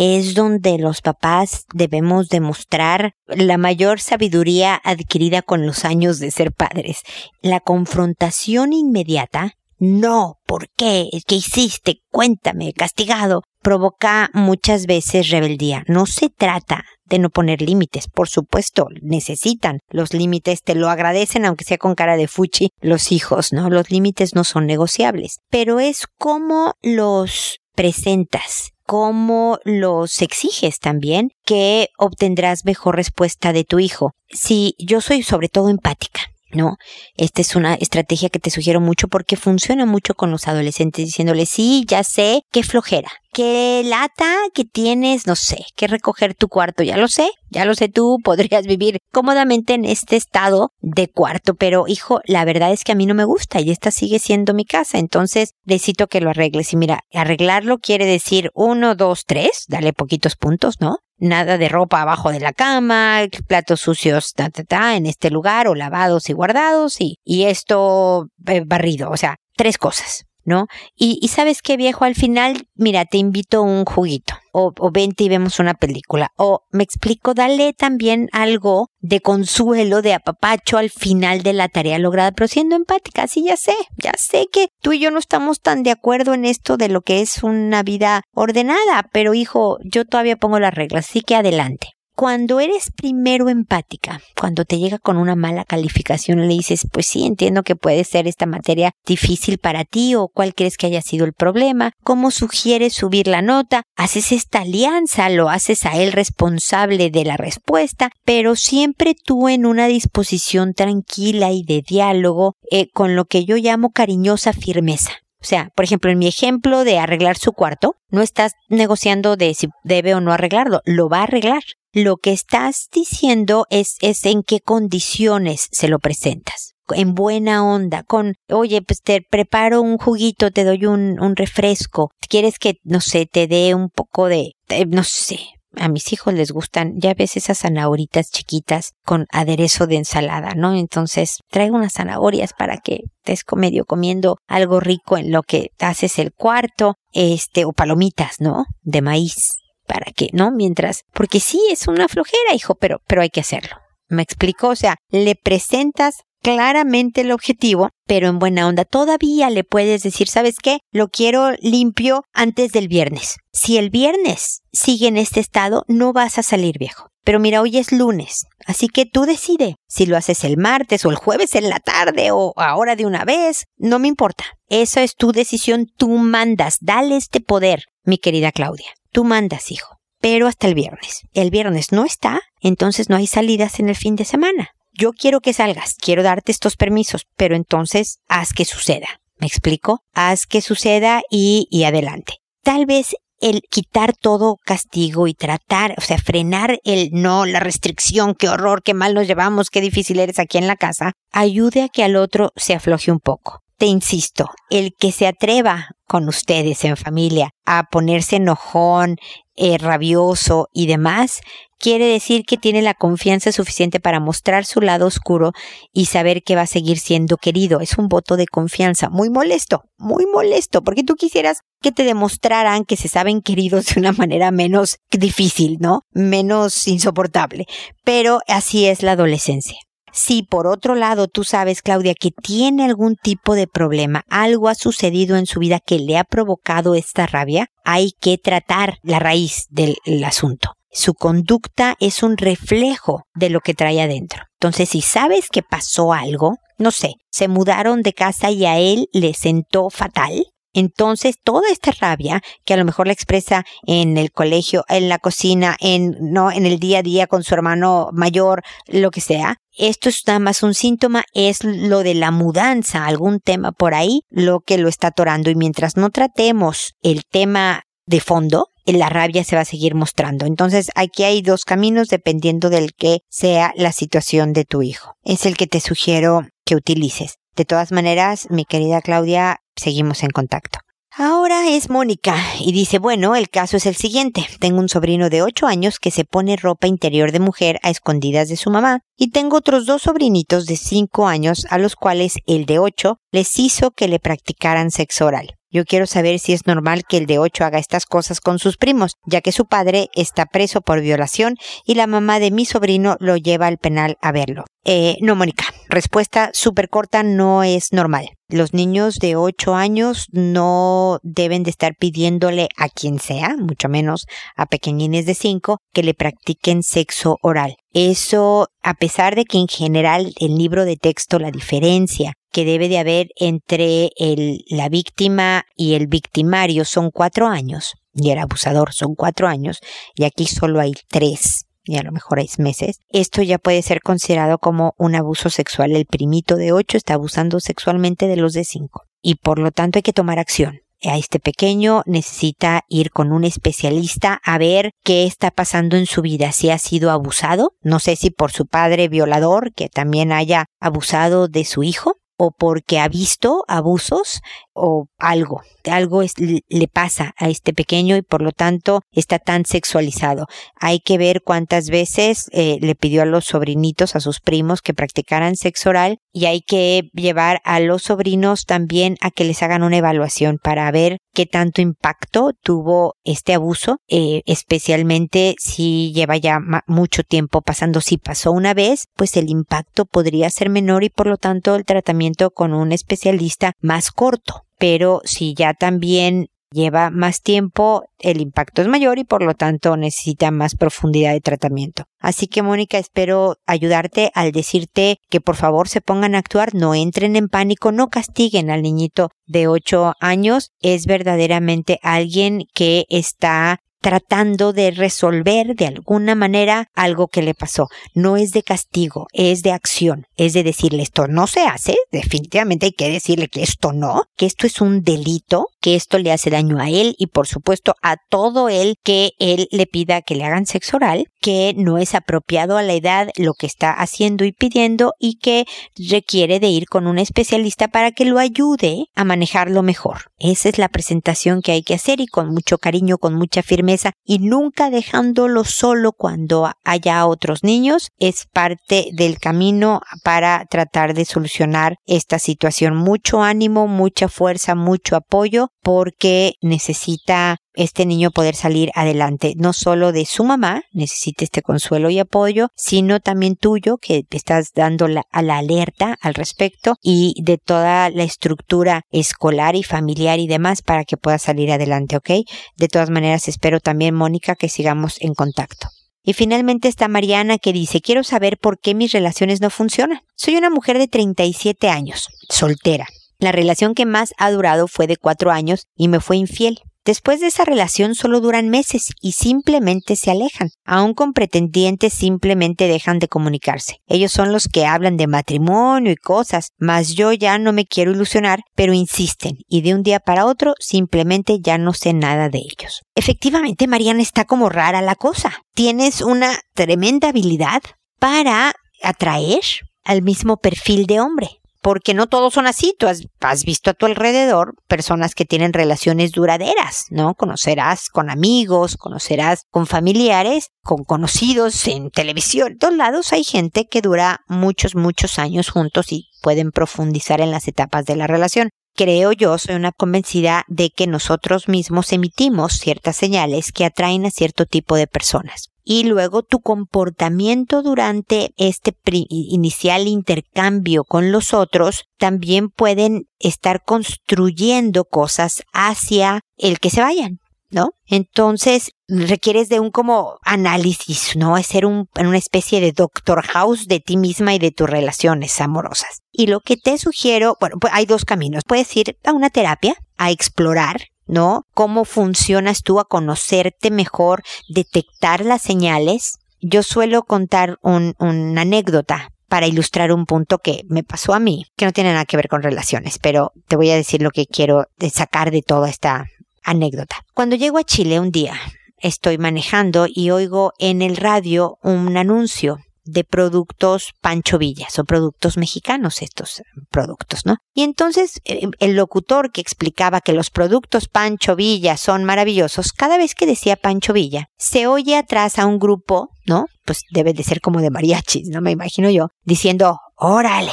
es 0.00 0.34
donde 0.34 0.78
los 0.78 1.02
papás 1.02 1.66
debemos 1.74 2.30
demostrar 2.30 3.12
la 3.26 3.58
mayor 3.58 4.00
sabiduría 4.00 4.80
adquirida 4.82 5.42
con 5.42 5.66
los 5.66 5.84
años 5.84 6.18
de 6.18 6.30
ser 6.30 6.52
padres. 6.52 7.02
La 7.42 7.60
confrontación 7.60 8.72
inmediata, 8.72 9.56
no, 9.78 10.38
¿por 10.46 10.70
qué? 10.74 11.10
¿Qué 11.26 11.34
hiciste? 11.34 11.98
Cuéntame, 12.10 12.72
castigado, 12.72 13.42
provoca 13.60 14.30
muchas 14.32 14.86
veces 14.86 15.28
rebeldía. 15.28 15.84
No 15.86 16.06
se 16.06 16.30
trata 16.30 16.82
de 17.04 17.18
no 17.18 17.28
poner 17.28 17.60
límites, 17.60 18.08
por 18.08 18.30
supuesto, 18.30 18.86
necesitan 19.02 19.80
los 19.90 20.14
límites, 20.14 20.62
te 20.62 20.74
lo 20.74 20.88
agradecen 20.88 21.44
aunque 21.44 21.64
sea 21.64 21.76
con 21.76 21.94
cara 21.94 22.16
de 22.16 22.26
fuchi 22.26 22.70
los 22.80 23.12
hijos, 23.12 23.52
¿no? 23.52 23.68
Los 23.68 23.90
límites 23.90 24.34
no 24.34 24.44
son 24.44 24.64
negociables, 24.64 25.40
pero 25.50 25.78
es 25.78 26.06
como 26.16 26.72
los 26.80 27.58
presentas 27.74 28.70
cómo 28.90 29.60
los 29.62 30.20
exiges 30.20 30.80
también 30.80 31.30
que 31.44 31.90
obtendrás 31.96 32.64
mejor 32.64 32.96
respuesta 32.96 33.52
de 33.52 33.62
tu 33.62 33.78
hijo. 33.78 34.14
Si 34.28 34.74
yo 34.80 35.00
soy 35.00 35.22
sobre 35.22 35.48
todo 35.48 35.68
empática, 35.68 36.29
¿no? 36.52 36.76
Esta 37.16 37.40
es 37.40 37.56
una 37.56 37.74
estrategia 37.74 38.28
que 38.28 38.38
te 38.38 38.50
sugiero 38.50 38.80
mucho 38.80 39.08
porque 39.08 39.36
funciona 39.36 39.86
mucho 39.86 40.14
con 40.14 40.30
los 40.30 40.48
adolescentes 40.48 41.04
diciéndoles, 41.04 41.48
sí, 41.48 41.84
ya 41.86 42.04
sé, 42.04 42.42
qué 42.50 42.62
flojera, 42.62 43.10
qué 43.32 43.82
lata 43.84 44.34
que 44.54 44.64
tienes, 44.64 45.26
no 45.26 45.36
sé, 45.36 45.64
que 45.76 45.86
recoger 45.86 46.34
tu 46.34 46.48
cuarto, 46.48 46.82
ya 46.82 46.96
lo 46.96 47.08
sé, 47.08 47.30
ya 47.50 47.64
lo 47.64 47.74
sé 47.74 47.88
tú, 47.88 48.18
podrías 48.24 48.66
vivir 48.66 48.98
cómodamente 49.12 49.74
en 49.74 49.84
este 49.84 50.16
estado 50.16 50.72
de 50.80 51.08
cuarto, 51.08 51.54
pero 51.54 51.86
hijo, 51.86 52.20
la 52.24 52.44
verdad 52.44 52.72
es 52.72 52.84
que 52.84 52.92
a 52.92 52.96
mí 52.96 53.06
no 53.06 53.14
me 53.14 53.24
gusta 53.24 53.60
y 53.60 53.70
esta 53.70 53.90
sigue 53.90 54.18
siendo 54.18 54.54
mi 54.54 54.64
casa, 54.64 54.98
entonces 54.98 55.54
necesito 55.64 56.06
que 56.06 56.20
lo 56.20 56.30
arregles 56.30 56.72
y 56.72 56.76
mira, 56.76 57.00
arreglarlo 57.12 57.78
quiere 57.78 58.06
decir 58.06 58.50
uno, 58.54 58.94
dos, 58.94 59.24
tres, 59.26 59.64
dale 59.68 59.92
poquitos 59.92 60.36
puntos, 60.36 60.80
¿no? 60.80 60.98
Nada 61.20 61.58
de 61.58 61.68
ropa 61.68 62.02
abajo 62.02 62.32
de 62.32 62.40
la 62.40 62.52
cama, 62.52 63.20
platos 63.46 63.80
sucios 63.80 64.32
ta, 64.34 64.50
ta, 64.50 64.64
ta, 64.64 64.96
en 64.96 65.06
este 65.06 65.30
lugar 65.30 65.68
o 65.68 65.74
lavados 65.74 66.28
y 66.28 66.32
guardados 66.32 67.00
y, 67.00 67.18
y 67.24 67.44
esto 67.44 68.28
eh, 68.46 68.62
barrido, 68.66 69.10
o 69.10 69.16
sea, 69.16 69.36
tres 69.56 69.78
cosas. 69.78 70.26
¿No? 70.50 70.66
Y, 70.96 71.26
sabes 71.28 71.62
qué 71.62 71.76
viejo, 71.76 72.04
al 72.04 72.16
final, 72.16 72.66
mira, 72.74 73.04
te 73.04 73.16
invito 73.16 73.62
un 73.62 73.84
juguito, 73.84 74.34
o, 74.52 74.72
o 74.76 74.90
vente 74.90 75.24
y 75.24 75.28
vemos 75.28 75.60
una 75.60 75.74
película, 75.74 76.32
o 76.36 76.64
me 76.72 76.82
explico, 76.82 77.34
dale 77.34 77.72
también 77.72 78.28
algo 78.32 78.88
de 78.98 79.20
consuelo, 79.20 80.02
de 80.02 80.12
apapacho 80.12 80.76
al 80.76 80.90
final 80.90 81.42
de 81.42 81.52
la 81.52 81.68
tarea 81.68 82.00
lograda, 82.00 82.32
pero 82.32 82.48
siendo 82.48 82.74
empática, 82.74 83.28
sí, 83.28 83.44
ya 83.44 83.56
sé, 83.56 83.76
ya 83.96 84.12
sé 84.18 84.46
que 84.52 84.68
tú 84.82 84.92
y 84.92 84.98
yo 84.98 85.12
no 85.12 85.20
estamos 85.20 85.60
tan 85.60 85.84
de 85.84 85.92
acuerdo 85.92 86.34
en 86.34 86.44
esto 86.44 86.76
de 86.76 86.88
lo 86.88 87.02
que 87.02 87.20
es 87.20 87.44
una 87.44 87.84
vida 87.84 88.22
ordenada, 88.34 89.08
pero 89.12 89.32
hijo, 89.32 89.78
yo 89.84 90.04
todavía 90.04 90.36
pongo 90.36 90.58
las 90.58 90.74
reglas, 90.74 91.08
así 91.08 91.20
que 91.20 91.36
adelante 91.36 91.90
cuando 92.20 92.60
eres 92.60 92.90
primero 92.94 93.48
empática, 93.48 94.20
cuando 94.38 94.66
te 94.66 94.78
llega 94.78 94.98
con 94.98 95.16
una 95.16 95.36
mala 95.36 95.64
calificación, 95.64 96.46
le 96.46 96.52
dices, 96.52 96.86
pues 96.92 97.06
sí, 97.06 97.24
entiendo 97.24 97.62
que 97.62 97.76
puede 97.76 98.04
ser 98.04 98.28
esta 98.28 98.44
materia 98.44 98.92
difícil 99.06 99.56
para 99.56 99.86
ti 99.86 100.14
o 100.16 100.28
cuál 100.28 100.54
crees 100.54 100.76
que 100.76 100.86
haya 100.86 101.00
sido 101.00 101.24
el 101.24 101.32
problema, 101.32 101.92
cómo 102.04 102.30
sugieres 102.30 102.92
subir 102.92 103.26
la 103.26 103.40
nota, 103.40 103.84
haces 103.96 104.32
esta 104.32 104.60
alianza, 104.60 105.30
lo 105.30 105.48
haces 105.48 105.86
a 105.86 105.96
él 105.96 106.12
responsable 106.12 107.08
de 107.08 107.24
la 107.24 107.38
respuesta, 107.38 108.10
pero 108.26 108.54
siempre 108.54 109.14
tú 109.14 109.48
en 109.48 109.64
una 109.64 109.86
disposición 109.86 110.74
tranquila 110.74 111.52
y 111.52 111.62
de 111.62 111.80
diálogo 111.80 112.56
eh, 112.70 112.90
con 112.92 113.16
lo 113.16 113.24
que 113.24 113.46
yo 113.46 113.56
llamo 113.56 113.92
cariñosa 113.92 114.52
firmeza. 114.52 115.12
O 115.42 115.46
sea, 115.46 115.70
por 115.74 115.84
ejemplo, 115.84 116.10
en 116.10 116.18
mi 116.18 116.26
ejemplo 116.26 116.84
de 116.84 116.98
arreglar 116.98 117.38
su 117.38 117.52
cuarto, 117.52 117.96
no 118.10 118.20
estás 118.20 118.52
negociando 118.68 119.36
de 119.36 119.54
si 119.54 119.68
debe 119.84 120.14
o 120.14 120.20
no 120.20 120.32
arreglarlo, 120.32 120.80
lo 120.84 121.08
va 121.08 121.20
a 121.20 121.22
arreglar. 121.24 121.62
Lo 121.92 122.18
que 122.18 122.32
estás 122.32 122.88
diciendo 122.92 123.66
es, 123.70 123.96
es 124.00 124.24
en 124.26 124.42
qué 124.42 124.60
condiciones 124.60 125.68
se 125.72 125.88
lo 125.88 125.98
presentas. 125.98 126.74
En 126.94 127.14
buena 127.14 127.64
onda, 127.64 128.02
con, 128.02 128.34
oye, 128.48 128.82
pues 128.82 129.00
te 129.00 129.22
preparo 129.28 129.80
un 129.80 129.96
juguito, 129.96 130.50
te 130.50 130.64
doy 130.64 130.86
un, 130.86 131.20
un 131.20 131.36
refresco. 131.36 132.10
¿Quieres 132.28 132.58
que, 132.58 132.74
no 132.82 133.00
sé, 133.00 133.26
te 133.26 133.46
dé 133.46 133.74
un 133.74 133.90
poco 133.90 134.26
de, 134.26 134.52
no 134.88 135.04
sé, 135.04 135.38
a 135.76 135.88
mis 135.88 136.12
hijos 136.12 136.34
les 136.34 136.50
gustan, 136.50 136.94
ya 136.96 137.14
ves 137.14 137.36
esas 137.36 137.58
zanahoritas 137.58 138.30
chiquitas 138.30 138.92
con 139.04 139.26
aderezo 139.30 139.86
de 139.86 139.96
ensalada, 139.96 140.54
¿no? 140.54 140.74
Entonces 140.74 141.38
traigo 141.48 141.76
unas 141.76 141.92
zanahorias 141.92 142.52
para 142.52 142.78
que 142.78 143.04
estés 143.24 143.44
medio 143.56 143.84
comiendo 143.84 144.38
algo 144.46 144.80
rico 144.80 145.16
en 145.16 145.30
lo 145.30 145.42
que 145.42 145.70
haces 145.78 146.18
el 146.18 146.32
cuarto, 146.32 146.94
este, 147.12 147.64
o 147.64 147.72
palomitas, 147.72 148.40
¿no? 148.40 148.64
De 148.82 149.02
maíz, 149.02 149.58
para 149.86 150.10
que, 150.12 150.30
¿no? 150.32 150.50
Mientras, 150.50 151.02
porque 151.12 151.40
sí, 151.40 151.60
es 151.70 151.86
una 151.88 152.08
flojera, 152.08 152.54
hijo, 152.54 152.74
pero, 152.74 153.00
pero 153.06 153.22
hay 153.22 153.30
que 153.30 153.40
hacerlo. 153.40 153.76
¿Me 154.08 154.22
explico? 154.22 154.68
O 154.68 154.76
sea, 154.76 154.96
le 155.10 155.36
presentas 155.36 156.22
claramente 156.42 157.22
el 157.22 157.32
objetivo, 157.32 157.90
pero 158.06 158.28
en 158.28 158.38
buena 158.38 158.66
onda. 158.66 158.84
Todavía 158.84 159.50
le 159.50 159.64
puedes 159.64 160.02
decir, 160.02 160.28
¿sabes 160.28 160.56
qué? 160.62 160.78
Lo 160.90 161.08
quiero 161.08 161.52
limpio 161.60 162.24
antes 162.32 162.72
del 162.72 162.88
viernes. 162.88 163.36
Si 163.52 163.78
el 163.78 163.90
viernes 163.90 164.62
sigue 164.72 165.08
en 165.08 165.16
este 165.16 165.40
estado, 165.40 165.84
no 165.88 166.12
vas 166.12 166.38
a 166.38 166.42
salir 166.42 166.78
viejo. 166.78 167.08
Pero 167.22 167.38
mira, 167.38 167.60
hoy 167.60 167.76
es 167.76 167.92
lunes, 167.92 168.46
así 168.66 168.88
que 168.88 169.04
tú 169.04 169.26
decide 169.26 169.76
si 169.86 170.06
lo 170.06 170.16
haces 170.16 170.42
el 170.42 170.56
martes 170.56 171.04
o 171.04 171.10
el 171.10 171.16
jueves 171.16 171.54
en 171.54 171.68
la 171.68 171.78
tarde 171.78 172.30
o 172.32 172.54
ahora 172.56 172.96
de 172.96 173.04
una 173.04 173.24
vez, 173.24 173.64
no 173.76 173.98
me 173.98 174.08
importa. 174.08 174.44
Esa 174.68 175.02
es 175.02 175.14
tu 175.16 175.32
decisión, 175.32 175.86
tú 175.96 176.08
mandas, 176.08 176.78
dale 176.80 177.16
este 177.16 177.40
poder, 177.40 177.84
mi 178.04 178.16
querida 178.16 178.52
Claudia. 178.52 178.88
Tú 179.12 179.24
mandas, 179.24 179.70
hijo. 179.70 179.96
Pero 180.20 180.46
hasta 180.46 180.66
el 180.66 180.74
viernes. 180.74 181.22
El 181.32 181.50
viernes 181.50 181.92
no 181.92 182.04
está, 182.04 182.40
entonces 182.60 183.08
no 183.08 183.16
hay 183.16 183.26
salidas 183.26 183.80
en 183.80 183.88
el 183.88 183.96
fin 183.96 184.16
de 184.16 184.24
semana. 184.24 184.70
Yo 185.00 185.12
quiero 185.12 185.40
que 185.40 185.54
salgas, 185.54 185.94
quiero 185.94 186.22
darte 186.22 186.52
estos 186.52 186.76
permisos, 186.76 187.26
pero 187.34 187.56
entonces 187.56 188.18
haz 188.28 188.52
que 188.52 188.66
suceda. 188.66 189.08
¿Me 189.38 189.46
explico? 189.46 190.00
Haz 190.12 190.44
que 190.44 190.60
suceda 190.60 191.22
y, 191.30 191.66
y 191.70 191.84
adelante. 191.84 192.34
Tal 192.62 192.84
vez 192.84 193.16
el 193.40 193.62
quitar 193.70 194.12
todo 194.12 194.56
castigo 194.62 195.26
y 195.26 195.32
tratar, 195.32 195.94
o 195.96 196.02
sea, 196.02 196.18
frenar 196.18 196.80
el 196.84 197.12
no, 197.12 197.46
la 197.46 197.60
restricción, 197.60 198.34
qué 198.34 198.50
horror, 198.50 198.82
qué 198.82 198.92
mal 198.92 199.14
nos 199.14 199.26
llevamos, 199.26 199.70
qué 199.70 199.80
difícil 199.80 200.20
eres 200.20 200.38
aquí 200.38 200.58
en 200.58 200.66
la 200.66 200.76
casa, 200.76 201.12
ayude 201.32 201.84
a 201.84 201.88
que 201.88 202.04
al 202.04 202.16
otro 202.16 202.52
se 202.56 202.74
afloje 202.74 203.10
un 203.10 203.20
poco. 203.20 203.60
Te 203.78 203.86
insisto, 203.86 204.50
el 204.68 204.92
que 204.98 205.12
se 205.12 205.26
atreva 205.26 205.88
con 206.06 206.28
ustedes 206.28 206.84
en 206.84 206.98
familia 206.98 207.52
a 207.64 207.84
ponerse 207.84 208.36
enojón, 208.36 209.16
eh, 209.56 209.78
rabioso 209.78 210.68
y 210.74 210.86
demás, 210.86 211.40
quiere 211.80 212.06
decir 212.06 212.44
que 212.44 212.58
tiene 212.58 212.82
la 212.82 212.94
confianza 212.94 213.50
suficiente 213.50 213.98
para 213.98 214.20
mostrar 214.20 214.64
su 214.64 214.80
lado 214.80 215.06
oscuro 215.06 215.52
y 215.92 216.06
saber 216.06 216.42
que 216.42 216.54
va 216.54 216.62
a 216.62 216.66
seguir 216.66 216.98
siendo 216.98 217.38
querido. 217.38 217.80
Es 217.80 217.98
un 217.98 218.08
voto 218.08 218.36
de 218.36 218.46
confianza 218.46 219.08
muy 219.08 219.30
molesto, 219.30 219.84
muy 219.96 220.26
molesto, 220.26 220.82
porque 220.82 221.02
tú 221.02 221.16
quisieras 221.16 221.62
que 221.80 221.90
te 221.90 222.04
demostraran 222.04 222.84
que 222.84 222.96
se 222.96 223.08
saben 223.08 223.40
queridos 223.40 223.86
de 223.86 224.00
una 224.00 224.12
manera 224.12 224.50
menos 224.50 224.98
difícil, 225.10 225.78
¿no? 225.80 226.02
Menos 226.12 226.86
insoportable. 226.86 227.66
Pero 228.04 228.40
así 228.46 228.86
es 228.86 229.02
la 229.02 229.12
adolescencia. 229.12 229.78
Si 230.12 230.42
por 230.42 230.66
otro 230.66 230.94
lado 230.94 231.28
tú 231.28 231.44
sabes, 231.44 231.82
Claudia, 231.82 232.14
que 232.14 232.30
tiene 232.30 232.84
algún 232.84 233.16
tipo 233.16 233.54
de 233.54 233.66
problema, 233.66 234.24
algo 234.28 234.68
ha 234.68 234.74
sucedido 234.74 235.36
en 235.36 235.46
su 235.46 235.60
vida 235.60 235.78
que 235.78 235.98
le 235.98 236.18
ha 236.18 236.24
provocado 236.24 236.94
esta 236.94 237.26
rabia, 237.26 237.68
hay 237.84 238.12
que 238.20 238.36
tratar 238.36 238.98
la 239.02 239.20
raíz 239.20 239.66
del 239.70 239.96
asunto. 240.24 240.72
Su 240.92 241.14
conducta 241.14 241.96
es 242.00 242.22
un 242.22 242.36
reflejo 242.36 243.22
de 243.34 243.50
lo 243.50 243.60
que 243.60 243.74
trae 243.74 244.00
adentro. 244.00 244.44
Entonces, 244.60 244.88
si 244.90 245.00
sabes 245.00 245.48
que 245.50 245.62
pasó 245.62 246.12
algo, 246.12 246.56
no 246.78 246.90
sé, 246.90 247.14
se 247.30 247.48
mudaron 247.48 248.02
de 248.02 248.12
casa 248.12 248.50
y 248.50 248.66
a 248.66 248.78
él 248.78 249.08
le 249.12 249.34
sentó 249.34 249.90
fatal, 249.90 250.44
entonces, 250.72 251.36
toda 251.42 251.68
esta 251.70 251.90
rabia 251.90 252.42
que 252.64 252.74
a 252.74 252.76
lo 252.76 252.84
mejor 252.84 253.06
la 253.06 253.12
expresa 253.12 253.64
en 253.86 254.16
el 254.16 254.30
colegio, 254.30 254.84
en 254.88 255.08
la 255.08 255.18
cocina, 255.18 255.76
en, 255.80 256.16
no, 256.20 256.52
en 256.52 256.64
el 256.64 256.78
día 256.78 257.00
a 257.00 257.02
día 257.02 257.26
con 257.26 257.42
su 257.42 257.54
hermano 257.54 258.10
mayor, 258.12 258.62
lo 258.86 259.10
que 259.10 259.20
sea, 259.20 259.56
esto 259.76 260.08
es 260.08 260.22
nada 260.26 260.38
más 260.38 260.62
un 260.62 260.74
síntoma, 260.74 261.24
es 261.34 261.64
lo 261.64 262.02
de 262.02 262.14
la 262.14 262.30
mudanza, 262.30 263.06
algún 263.06 263.40
tema 263.40 263.72
por 263.72 263.94
ahí, 263.94 264.20
lo 264.30 264.60
que 264.60 264.78
lo 264.78 264.88
está 264.88 265.08
atorando. 265.08 265.50
Y 265.50 265.56
mientras 265.56 265.96
no 265.96 266.10
tratemos 266.10 266.92
el 267.02 267.22
tema 267.28 267.82
de 268.06 268.20
fondo, 268.20 268.68
la 268.98 269.08
rabia 269.08 269.44
se 269.44 269.56
va 269.56 269.62
a 269.62 269.66
seguir 269.66 269.94
mostrando. 269.94 270.46
Entonces 270.46 270.90
aquí 270.94 271.24
hay 271.24 271.42
dos 271.42 271.64
caminos 271.64 272.08
dependiendo 272.08 272.70
del 272.70 272.94
que 272.94 273.20
sea 273.28 273.72
la 273.76 273.92
situación 273.92 274.52
de 274.52 274.64
tu 274.64 274.82
hijo. 274.82 275.14
Es 275.22 275.46
el 275.46 275.56
que 275.56 275.66
te 275.66 275.80
sugiero 275.80 276.46
que 276.64 276.76
utilices. 276.76 277.36
De 277.56 277.64
todas 277.64 277.92
maneras, 277.92 278.46
mi 278.50 278.64
querida 278.64 279.00
Claudia, 279.00 279.58
seguimos 279.76 280.22
en 280.22 280.30
contacto. 280.30 280.78
Ahora 281.16 281.68
es 281.68 281.90
Mónica 281.90 282.36
y 282.60 282.70
dice, 282.70 283.00
bueno, 283.00 283.34
el 283.34 283.50
caso 283.50 283.76
es 283.76 283.86
el 283.86 283.96
siguiente. 283.96 284.46
Tengo 284.60 284.78
un 284.78 284.88
sobrino 284.88 285.28
de 285.28 285.42
8 285.42 285.66
años 285.66 285.98
que 285.98 286.12
se 286.12 286.24
pone 286.24 286.56
ropa 286.56 286.86
interior 286.86 287.32
de 287.32 287.40
mujer 287.40 287.80
a 287.82 287.90
escondidas 287.90 288.48
de 288.48 288.56
su 288.56 288.70
mamá 288.70 289.00
y 289.16 289.30
tengo 289.30 289.56
otros 289.56 289.86
dos 289.86 290.02
sobrinitos 290.02 290.66
de 290.66 290.76
5 290.76 291.26
años 291.26 291.66
a 291.68 291.78
los 291.78 291.96
cuales 291.96 292.34
el 292.46 292.64
de 292.64 292.78
8 292.78 293.16
les 293.32 293.58
hizo 293.58 293.90
que 293.90 294.06
le 294.06 294.20
practicaran 294.20 294.92
sexo 294.92 295.26
oral. 295.26 295.56
Yo 295.72 295.84
quiero 295.84 296.06
saber 296.06 296.40
si 296.40 296.52
es 296.52 296.66
normal 296.66 297.04
que 297.08 297.16
el 297.16 297.26
de 297.26 297.38
8 297.38 297.64
haga 297.64 297.78
estas 297.78 298.04
cosas 298.04 298.40
con 298.40 298.58
sus 298.58 298.76
primos, 298.76 299.12
ya 299.24 299.40
que 299.40 299.52
su 299.52 299.66
padre 299.66 300.08
está 300.14 300.46
preso 300.46 300.80
por 300.80 301.00
violación 301.00 301.54
y 301.84 301.94
la 301.94 302.08
mamá 302.08 302.40
de 302.40 302.50
mi 302.50 302.64
sobrino 302.64 303.16
lo 303.20 303.36
lleva 303.36 303.68
al 303.68 303.78
penal 303.78 304.16
a 304.20 304.32
verlo. 304.32 304.64
Eh, 304.84 305.16
no, 305.20 305.36
Mónica. 305.36 305.66
Respuesta 305.88 306.50
súper 306.54 306.88
corta, 306.88 307.22
no 307.22 307.62
es 307.62 307.92
normal. 307.92 308.30
Los 308.48 308.74
niños 308.74 309.18
de 309.20 309.36
8 309.36 309.76
años 309.76 310.26
no 310.32 311.18
deben 311.22 311.62
de 311.62 311.70
estar 311.70 311.94
pidiéndole 311.96 312.68
a 312.76 312.88
quien 312.88 313.20
sea, 313.20 313.54
mucho 313.56 313.88
menos 313.88 314.26
a 314.56 314.66
pequeñines 314.66 315.26
de 315.26 315.34
5, 315.34 315.78
que 315.92 316.02
le 316.02 316.14
practiquen 316.14 316.82
sexo 316.82 317.36
oral. 317.42 317.76
Eso, 317.92 318.68
a 318.82 318.94
pesar 318.94 319.36
de 319.36 319.44
que 319.44 319.58
en 319.58 319.68
general 319.68 320.32
el 320.40 320.56
libro 320.56 320.84
de 320.84 320.96
texto 320.96 321.38
la 321.38 321.52
diferencia 321.52 322.32
que 322.52 322.64
debe 322.64 322.88
de 322.88 322.98
haber 322.98 323.28
entre 323.36 324.10
el, 324.16 324.64
la 324.68 324.88
víctima 324.88 325.64
y 325.76 325.94
el 325.94 326.06
victimario 326.06 326.84
son 326.84 327.10
cuatro 327.10 327.46
años, 327.46 327.94
y 328.12 328.30
el 328.30 328.38
abusador 328.38 328.92
son 328.92 329.14
cuatro 329.14 329.48
años, 329.48 329.80
y 330.14 330.24
aquí 330.24 330.46
solo 330.46 330.80
hay 330.80 330.94
tres 331.08 331.66
y 331.82 331.96
a 331.96 332.02
lo 332.02 332.12
mejor 332.12 332.38
seis 332.38 332.58
meses, 332.58 333.00
esto 333.08 333.42
ya 333.42 333.58
puede 333.58 333.82
ser 333.82 334.00
considerado 334.02 334.58
como 334.58 334.94
un 334.98 335.14
abuso 335.14 335.48
sexual. 335.48 335.96
El 335.96 336.04
primito 336.04 336.56
de 336.56 336.72
ocho 336.72 336.96
está 336.96 337.14
abusando 337.14 337.58
sexualmente 337.58 338.28
de 338.28 338.36
los 338.36 338.52
de 338.52 338.64
cinco. 338.64 339.06
Y 339.22 339.36
por 339.36 339.58
lo 339.58 339.72
tanto 339.72 339.98
hay 339.98 340.02
que 340.02 340.12
tomar 340.12 340.38
acción 340.38 340.82
a 341.08 341.16
este 341.16 341.40
pequeño 341.40 342.02
necesita 342.06 342.84
ir 342.88 343.10
con 343.10 343.32
un 343.32 343.44
especialista 343.44 344.40
a 344.44 344.58
ver 344.58 344.92
qué 345.02 345.24
está 345.24 345.50
pasando 345.50 345.96
en 345.96 346.06
su 346.06 346.22
vida, 346.22 346.52
si 346.52 346.70
ha 346.70 346.78
sido 346.78 347.10
abusado, 347.10 347.72
no 347.82 348.00
sé 348.00 348.16
si 348.16 348.30
por 348.30 348.52
su 348.52 348.66
padre 348.66 349.08
violador 349.08 349.72
que 349.72 349.88
también 349.88 350.32
haya 350.32 350.66
abusado 350.78 351.48
de 351.48 351.64
su 351.64 351.82
hijo, 351.82 352.16
o 352.40 352.52
porque 352.52 352.98
ha 352.98 353.06
visto 353.06 353.64
abusos 353.68 354.40
o 354.72 355.08
algo, 355.18 355.60
algo 355.90 356.22
le 356.22 356.88
pasa 356.88 357.34
a 357.36 357.50
este 357.50 357.74
pequeño 357.74 358.16
y 358.16 358.22
por 358.22 358.40
lo 358.40 358.52
tanto 358.52 359.02
está 359.12 359.38
tan 359.38 359.66
sexualizado. 359.66 360.46
Hay 360.74 361.00
que 361.00 361.18
ver 361.18 361.42
cuántas 361.42 361.90
veces 361.90 362.48
eh, 362.52 362.78
le 362.80 362.94
pidió 362.94 363.20
a 363.20 363.26
los 363.26 363.44
sobrinitos, 363.44 364.16
a 364.16 364.20
sus 364.20 364.40
primos, 364.40 364.80
que 364.80 364.94
practicaran 364.94 365.54
sexo 365.54 365.90
oral 365.90 366.16
y 366.32 366.46
hay 366.46 366.62
que 366.62 367.10
llevar 367.12 367.60
a 367.64 367.78
los 367.78 368.04
sobrinos 368.04 368.64
también 368.64 369.16
a 369.20 369.30
que 369.30 369.44
les 369.44 369.62
hagan 369.62 369.82
una 369.82 369.98
evaluación 369.98 370.56
para 370.62 370.90
ver 370.90 371.18
qué 371.34 371.44
tanto 371.44 371.82
impacto 371.82 372.52
tuvo 372.62 373.16
este 373.22 373.52
abuso, 373.52 373.98
eh, 374.08 374.40
especialmente 374.46 375.56
si 375.58 376.12
lleva 376.14 376.38
ya 376.38 376.58
mucho 376.86 377.22
tiempo 377.22 377.60
pasando. 377.60 378.00
Si 378.00 378.16
pasó 378.16 378.50
una 378.52 378.72
vez, 378.72 379.08
pues 379.14 379.36
el 379.36 379.50
impacto 379.50 380.06
podría 380.06 380.48
ser 380.48 380.70
menor 380.70 381.04
y 381.04 381.10
por 381.10 381.26
lo 381.26 381.36
tanto 381.36 381.74
el 381.74 381.84
tratamiento 381.84 382.29
con 382.50 382.74
un 382.74 382.92
especialista 382.92 383.72
más 383.80 384.10
corto 384.10 384.64
pero 384.80 385.20
si 385.24 385.54
ya 385.54 385.74
también 385.74 386.48
lleva 386.72 387.10
más 387.10 387.42
tiempo, 387.42 388.04
el 388.18 388.40
impacto 388.40 388.80
es 388.80 388.88
mayor 388.88 389.18
y 389.18 389.24
por 389.24 389.42
lo 389.42 389.54
tanto 389.54 389.96
necesita 389.96 390.50
más 390.50 390.74
profundidad 390.74 391.32
de 391.32 391.40
tratamiento. 391.40 392.04
Así 392.18 392.46
que 392.46 392.62
Mónica, 392.62 392.96
espero 392.96 393.56
ayudarte 393.66 394.30
al 394.34 394.52
decirte 394.52 395.18
que 395.28 395.40
por 395.40 395.56
favor 395.56 395.88
se 395.88 396.00
pongan 396.00 396.34
a 396.34 396.38
actuar, 396.38 396.74
no 396.74 396.94
entren 396.94 397.36
en 397.36 397.48
pánico, 397.48 397.92
no 397.92 398.08
castiguen 398.08 398.70
al 398.70 398.82
niñito 398.82 399.30
de 399.46 399.68
8 399.68 400.14
años, 400.18 400.70
es 400.80 401.04
verdaderamente 401.04 401.98
alguien 402.02 402.62
que 402.72 403.04
está 403.10 403.80
tratando 404.00 404.72
de 404.72 404.90
resolver 404.90 405.74
de 405.74 405.86
alguna 405.86 406.34
manera 406.34 406.88
algo 406.94 407.28
que 407.28 407.42
le 407.42 407.54
pasó. 407.54 407.88
No 408.14 408.36
es 408.36 408.52
de 408.52 408.62
castigo, 408.62 409.26
es 409.32 409.62
de 409.62 409.72
acción. 409.72 410.26
Es 410.36 410.52
de 410.52 410.62
decirle 410.62 411.02
esto 411.02 411.26
no 411.28 411.46
se 411.46 411.60
hace, 411.60 411.96
definitivamente 412.10 412.86
hay 412.86 412.92
que 412.92 413.10
decirle 413.10 413.48
que 413.48 413.62
esto 413.62 413.92
no, 413.92 414.24
que 414.36 414.46
esto 414.46 414.66
es 414.66 414.80
un 414.80 415.02
delito, 415.02 415.66
que 415.80 415.96
esto 415.96 416.18
le 416.18 416.32
hace 416.32 416.50
daño 416.50 416.78
a 416.78 416.88
él 416.88 417.14
y 417.18 417.26
por 417.26 417.46
supuesto 417.46 417.94
a 418.02 418.16
todo 418.28 418.68
él 418.68 418.96
que 419.02 419.32
él 419.38 419.68
le 419.70 419.86
pida 419.86 420.22
que 420.22 420.34
le 420.34 420.44
hagan 420.44 420.66
sexo 420.66 420.96
oral, 420.96 421.26
que 421.40 421.74
no 421.76 421.98
es 421.98 422.14
apropiado 422.14 422.76
a 422.76 422.82
la 422.82 422.94
edad 422.94 423.28
lo 423.36 423.54
que 423.54 423.66
está 423.66 423.92
haciendo 423.92 424.44
y 424.44 424.52
pidiendo 424.52 425.14
y 425.18 425.38
que 425.38 425.64
requiere 425.96 426.60
de 426.60 426.68
ir 426.68 426.86
con 426.86 427.06
un 427.06 427.18
especialista 427.18 427.88
para 427.88 428.12
que 428.12 428.24
lo 428.24 428.38
ayude 428.38 429.06
a 429.14 429.24
manejarlo 429.24 429.82
mejor. 429.82 430.30
Esa 430.38 430.68
es 430.68 430.78
la 430.78 430.88
presentación 430.88 431.62
que 431.62 431.72
hay 431.72 431.82
que 431.82 431.94
hacer 431.94 432.20
y 432.20 432.26
con 432.26 432.48
mucho 432.48 432.78
cariño, 432.78 433.18
con 433.18 433.34
mucha 433.34 433.62
firmeza 433.62 433.89
y 434.24 434.38
nunca 434.38 434.90
dejándolo 434.90 435.64
solo 435.64 436.12
cuando 436.12 436.70
haya 436.84 437.26
otros 437.26 437.64
niños 437.64 438.08
es 438.18 438.46
parte 438.52 439.10
del 439.12 439.38
camino 439.38 440.00
para 440.22 440.64
tratar 440.70 441.14
de 441.14 441.24
solucionar 441.24 441.96
esta 442.06 442.38
situación. 442.38 442.96
Mucho 442.96 443.42
ánimo, 443.42 443.86
mucha 443.86 444.28
fuerza, 444.28 444.74
mucho 444.74 445.16
apoyo 445.16 445.68
porque 445.82 446.54
necesita 446.60 447.58
este 447.74 448.04
niño 448.04 448.30
poder 448.30 448.54
salir 448.54 448.90
adelante, 448.94 449.54
no 449.56 449.72
solo 449.72 450.12
de 450.12 450.26
su 450.26 450.44
mamá, 450.44 450.82
necesita 450.92 451.44
este 451.44 451.62
consuelo 451.62 452.10
y 452.10 452.18
apoyo, 452.18 452.68
sino 452.76 453.20
también 453.20 453.56
tuyo, 453.56 453.96
que 453.96 454.24
estás 454.30 454.72
dando 454.74 455.08
la, 455.08 455.22
a 455.30 455.42
la 455.42 455.58
alerta 455.58 456.16
al 456.20 456.34
respecto, 456.34 456.96
y 457.02 457.34
de 457.42 457.58
toda 457.58 458.10
la 458.10 458.24
estructura 458.24 459.02
escolar 459.10 459.76
y 459.76 459.82
familiar 459.82 460.38
y 460.38 460.46
demás 460.46 460.82
para 460.82 461.04
que 461.04 461.16
pueda 461.16 461.38
salir 461.38 461.70
adelante, 461.72 462.16
¿ok? 462.16 462.30
De 462.76 462.88
todas 462.88 463.10
maneras, 463.10 463.48
espero 463.48 463.80
también, 463.80 464.14
Mónica, 464.14 464.56
que 464.56 464.68
sigamos 464.68 465.16
en 465.20 465.34
contacto. 465.34 465.88
Y 466.22 466.34
finalmente 466.34 466.88
está 466.88 467.08
Mariana 467.08 467.58
que 467.58 467.72
dice, 467.72 468.00
quiero 468.00 468.24
saber 468.24 468.58
por 468.58 468.78
qué 468.78 468.94
mis 468.94 469.12
relaciones 469.12 469.60
no 469.60 469.70
funcionan. 469.70 470.20
Soy 470.36 470.56
una 470.56 470.68
mujer 470.68 470.98
de 470.98 471.08
37 471.08 471.88
años, 471.88 472.28
soltera. 472.48 473.06
La 473.40 473.52
relación 473.52 473.94
que 473.94 474.04
más 474.04 474.34
ha 474.36 474.50
durado 474.50 474.86
fue 474.86 475.06
de 475.06 475.16
cuatro 475.16 475.50
años 475.50 475.86
y 475.96 476.08
me 476.08 476.20
fue 476.20 476.36
infiel. 476.36 476.80
Después 477.06 477.40
de 477.40 477.46
esa 477.46 477.64
relación 477.64 478.14
solo 478.14 478.40
duran 478.40 478.68
meses 478.68 479.12
y 479.22 479.32
simplemente 479.32 480.14
se 480.16 480.30
alejan. 480.30 480.68
Aún 480.84 481.14
con 481.14 481.32
pretendientes 481.32 482.12
simplemente 482.12 482.86
dejan 482.86 483.18
de 483.18 483.28
comunicarse. 483.28 483.96
Ellos 484.06 484.30
son 484.30 484.52
los 484.52 484.68
que 484.68 484.84
hablan 484.84 485.16
de 485.16 485.26
matrimonio 485.26 486.12
y 486.12 486.16
cosas, 486.16 486.72
mas 486.78 487.14
yo 487.14 487.32
ya 487.32 487.58
no 487.58 487.72
me 487.72 487.86
quiero 487.86 488.10
ilusionar, 488.10 488.60
pero 488.74 488.92
insisten 488.92 489.56
y 489.66 489.80
de 489.80 489.94
un 489.94 490.02
día 490.02 490.20
para 490.20 490.44
otro 490.44 490.74
simplemente 490.78 491.60
ya 491.62 491.78
no 491.78 491.94
sé 491.94 492.12
nada 492.12 492.50
de 492.50 492.58
ellos. 492.58 493.00
Efectivamente, 493.14 493.86
Mariana 493.86 494.20
está 494.20 494.44
como 494.44 494.68
rara 494.68 495.00
la 495.00 495.14
cosa. 495.14 495.64
Tienes 495.74 496.20
una 496.20 496.52
tremenda 496.74 497.30
habilidad 497.30 497.80
para 498.18 498.74
atraer 499.02 499.62
al 500.04 500.20
mismo 500.20 500.58
perfil 500.58 501.06
de 501.06 501.20
hombre 501.20 501.60
porque 501.80 502.14
no 502.14 502.26
todos 502.26 502.54
son 502.54 502.66
así. 502.66 502.94
Tú 502.98 503.06
has, 503.06 503.64
visto 503.64 503.90
a 503.90 503.94
tu 503.94 504.06
alrededor 504.06 504.74
personas 504.86 505.34
que 505.34 505.44
tienen 505.44 505.72
relaciones 505.72 506.32
duraderas, 506.32 507.06
¿no? 507.10 507.34
Conocerás 507.34 508.08
con 508.08 508.30
amigos, 508.30 508.96
conocerás 508.96 509.64
con 509.70 509.86
familiares, 509.86 510.68
con 510.82 511.04
conocidos 511.04 511.86
en 511.88 512.10
televisión. 512.10 512.72
En 512.72 512.78
todos 512.78 512.94
lados 512.94 513.32
hay 513.32 513.44
gente 513.44 513.86
que 513.86 514.02
dura 514.02 514.40
muchos, 514.48 514.94
muchos 514.94 515.38
años 515.38 515.70
juntos 515.70 516.12
y 516.12 516.28
pueden 516.42 516.70
profundizar 516.70 517.40
en 517.40 517.50
las 517.50 517.68
etapas 517.68 518.04
de 518.04 518.16
la 518.16 518.26
relación. 518.26 518.70
Creo 518.94 519.32
yo, 519.32 519.56
soy 519.56 519.76
una 519.76 519.92
convencida 519.92 520.64
de 520.68 520.90
que 520.90 521.06
nosotros 521.06 521.68
mismos 521.68 522.12
emitimos 522.12 522.74
ciertas 522.74 523.16
señales 523.16 523.72
que 523.72 523.84
atraen 523.84 524.26
a 524.26 524.30
cierto 524.30 524.66
tipo 524.66 524.96
de 524.96 525.06
personas 525.06 525.70
y 525.84 526.04
luego 526.04 526.42
tu 526.42 526.60
comportamiento 526.60 527.82
durante 527.82 528.52
este 528.56 528.94
inicial 529.28 530.08
intercambio 530.08 531.04
con 531.04 531.32
los 531.32 531.54
otros 531.54 532.04
también 532.18 532.68
pueden 532.68 533.24
estar 533.38 533.82
construyendo 533.84 535.04
cosas 535.04 535.62
hacia 535.72 536.40
el 536.56 536.78
que 536.78 536.90
se 536.90 537.00
vayan. 537.00 537.38
¿No? 537.72 537.90
Entonces 538.06 538.90
requieres 539.06 539.68
de 539.68 539.78
un 539.78 539.92
como 539.92 540.38
análisis, 540.42 541.36
¿no? 541.36 541.56
Es 541.56 541.68
ser 541.68 541.86
un, 541.86 542.08
una 542.18 542.36
especie 542.36 542.80
de 542.80 542.90
doctor 542.90 543.46
house 543.46 543.86
de 543.86 544.00
ti 544.00 544.16
misma 544.16 544.52
y 544.56 544.58
de 544.58 544.72
tus 544.72 544.90
relaciones 544.90 545.60
amorosas. 545.60 546.22
Y 546.32 546.48
lo 546.48 546.58
que 546.58 546.76
te 546.76 546.98
sugiero, 546.98 547.56
bueno, 547.60 547.76
pues 547.80 547.92
hay 547.94 548.06
dos 548.06 548.24
caminos. 548.24 548.64
Puedes 548.66 548.96
ir 548.96 549.16
a 549.22 549.32
una 549.32 549.50
terapia, 549.50 549.94
a 550.16 550.32
explorar 550.32 551.10
¿no? 551.30 551.66
Cómo 551.74 552.04
funcionas 552.04 552.82
tú 552.82 552.98
a 553.00 553.04
conocerte 553.04 553.90
mejor, 553.90 554.42
detectar 554.68 555.44
las 555.44 555.62
señales. 555.62 556.38
Yo 556.60 556.82
suelo 556.82 557.22
contar 557.22 557.78
un, 557.82 558.14
una 558.18 558.62
anécdota 558.62 559.30
para 559.48 559.66
ilustrar 559.66 560.12
un 560.12 560.26
punto 560.26 560.58
que 560.58 560.82
me 560.88 561.02
pasó 561.02 561.32
a 561.32 561.40
mí, 561.40 561.66
que 561.76 561.84
no 561.84 561.92
tiene 561.92 562.12
nada 562.12 562.24
que 562.24 562.36
ver 562.36 562.48
con 562.48 562.62
relaciones, 562.62 563.18
pero 563.18 563.52
te 563.68 563.76
voy 563.76 563.90
a 563.90 563.96
decir 563.96 564.22
lo 564.22 564.30
que 564.30 564.46
quiero 564.46 564.86
sacar 565.12 565.50
de 565.50 565.62
toda 565.62 565.88
esta 565.88 566.26
anécdota. 566.62 567.16
Cuando 567.32 567.56
llego 567.56 567.78
a 567.78 567.84
Chile 567.84 568.20
un 568.20 568.30
día, 568.30 568.54
estoy 568.98 569.38
manejando 569.38 570.06
y 570.08 570.30
oigo 570.30 570.72
en 570.78 571.00
el 571.00 571.16
radio 571.16 571.78
un 571.82 572.16
anuncio 572.16 572.78
de 573.04 573.24
productos 573.24 574.12
Pancho 574.20 574.58
Villas 574.58 574.98
o 574.98 575.04
productos 575.04 575.56
mexicanos 575.56 576.22
estos 576.22 576.62
productos, 576.90 577.46
¿no? 577.46 577.56
Y 577.74 577.82
entonces 577.82 578.40
eh, 578.44 578.68
el 578.78 578.96
locutor 578.96 579.52
que 579.52 579.60
explicaba 579.60 580.20
que 580.20 580.32
los 580.32 580.50
productos 580.50 581.08
Pancho 581.08 581.56
Villa 581.56 581.96
son 581.96 582.24
maravillosos, 582.24 582.92
cada 582.92 583.18
vez 583.18 583.34
que 583.34 583.46
decía 583.46 583.76
Pancho 583.76 584.12
Villa, 584.12 584.48
se 584.58 584.86
oye 584.86 585.16
atrás 585.16 585.58
a 585.58 585.66
un 585.66 585.78
grupo, 585.78 586.30
¿no? 586.46 586.66
Pues 586.84 587.02
debe 587.10 587.32
de 587.32 587.42
ser 587.42 587.60
como 587.60 587.80
de 587.80 587.90
mariachis, 587.90 588.48
¿no? 588.48 588.60
Me 588.60 588.70
imagino 588.70 589.10
yo, 589.10 589.28
diciendo, 589.44 589.98
órale. 590.16 590.72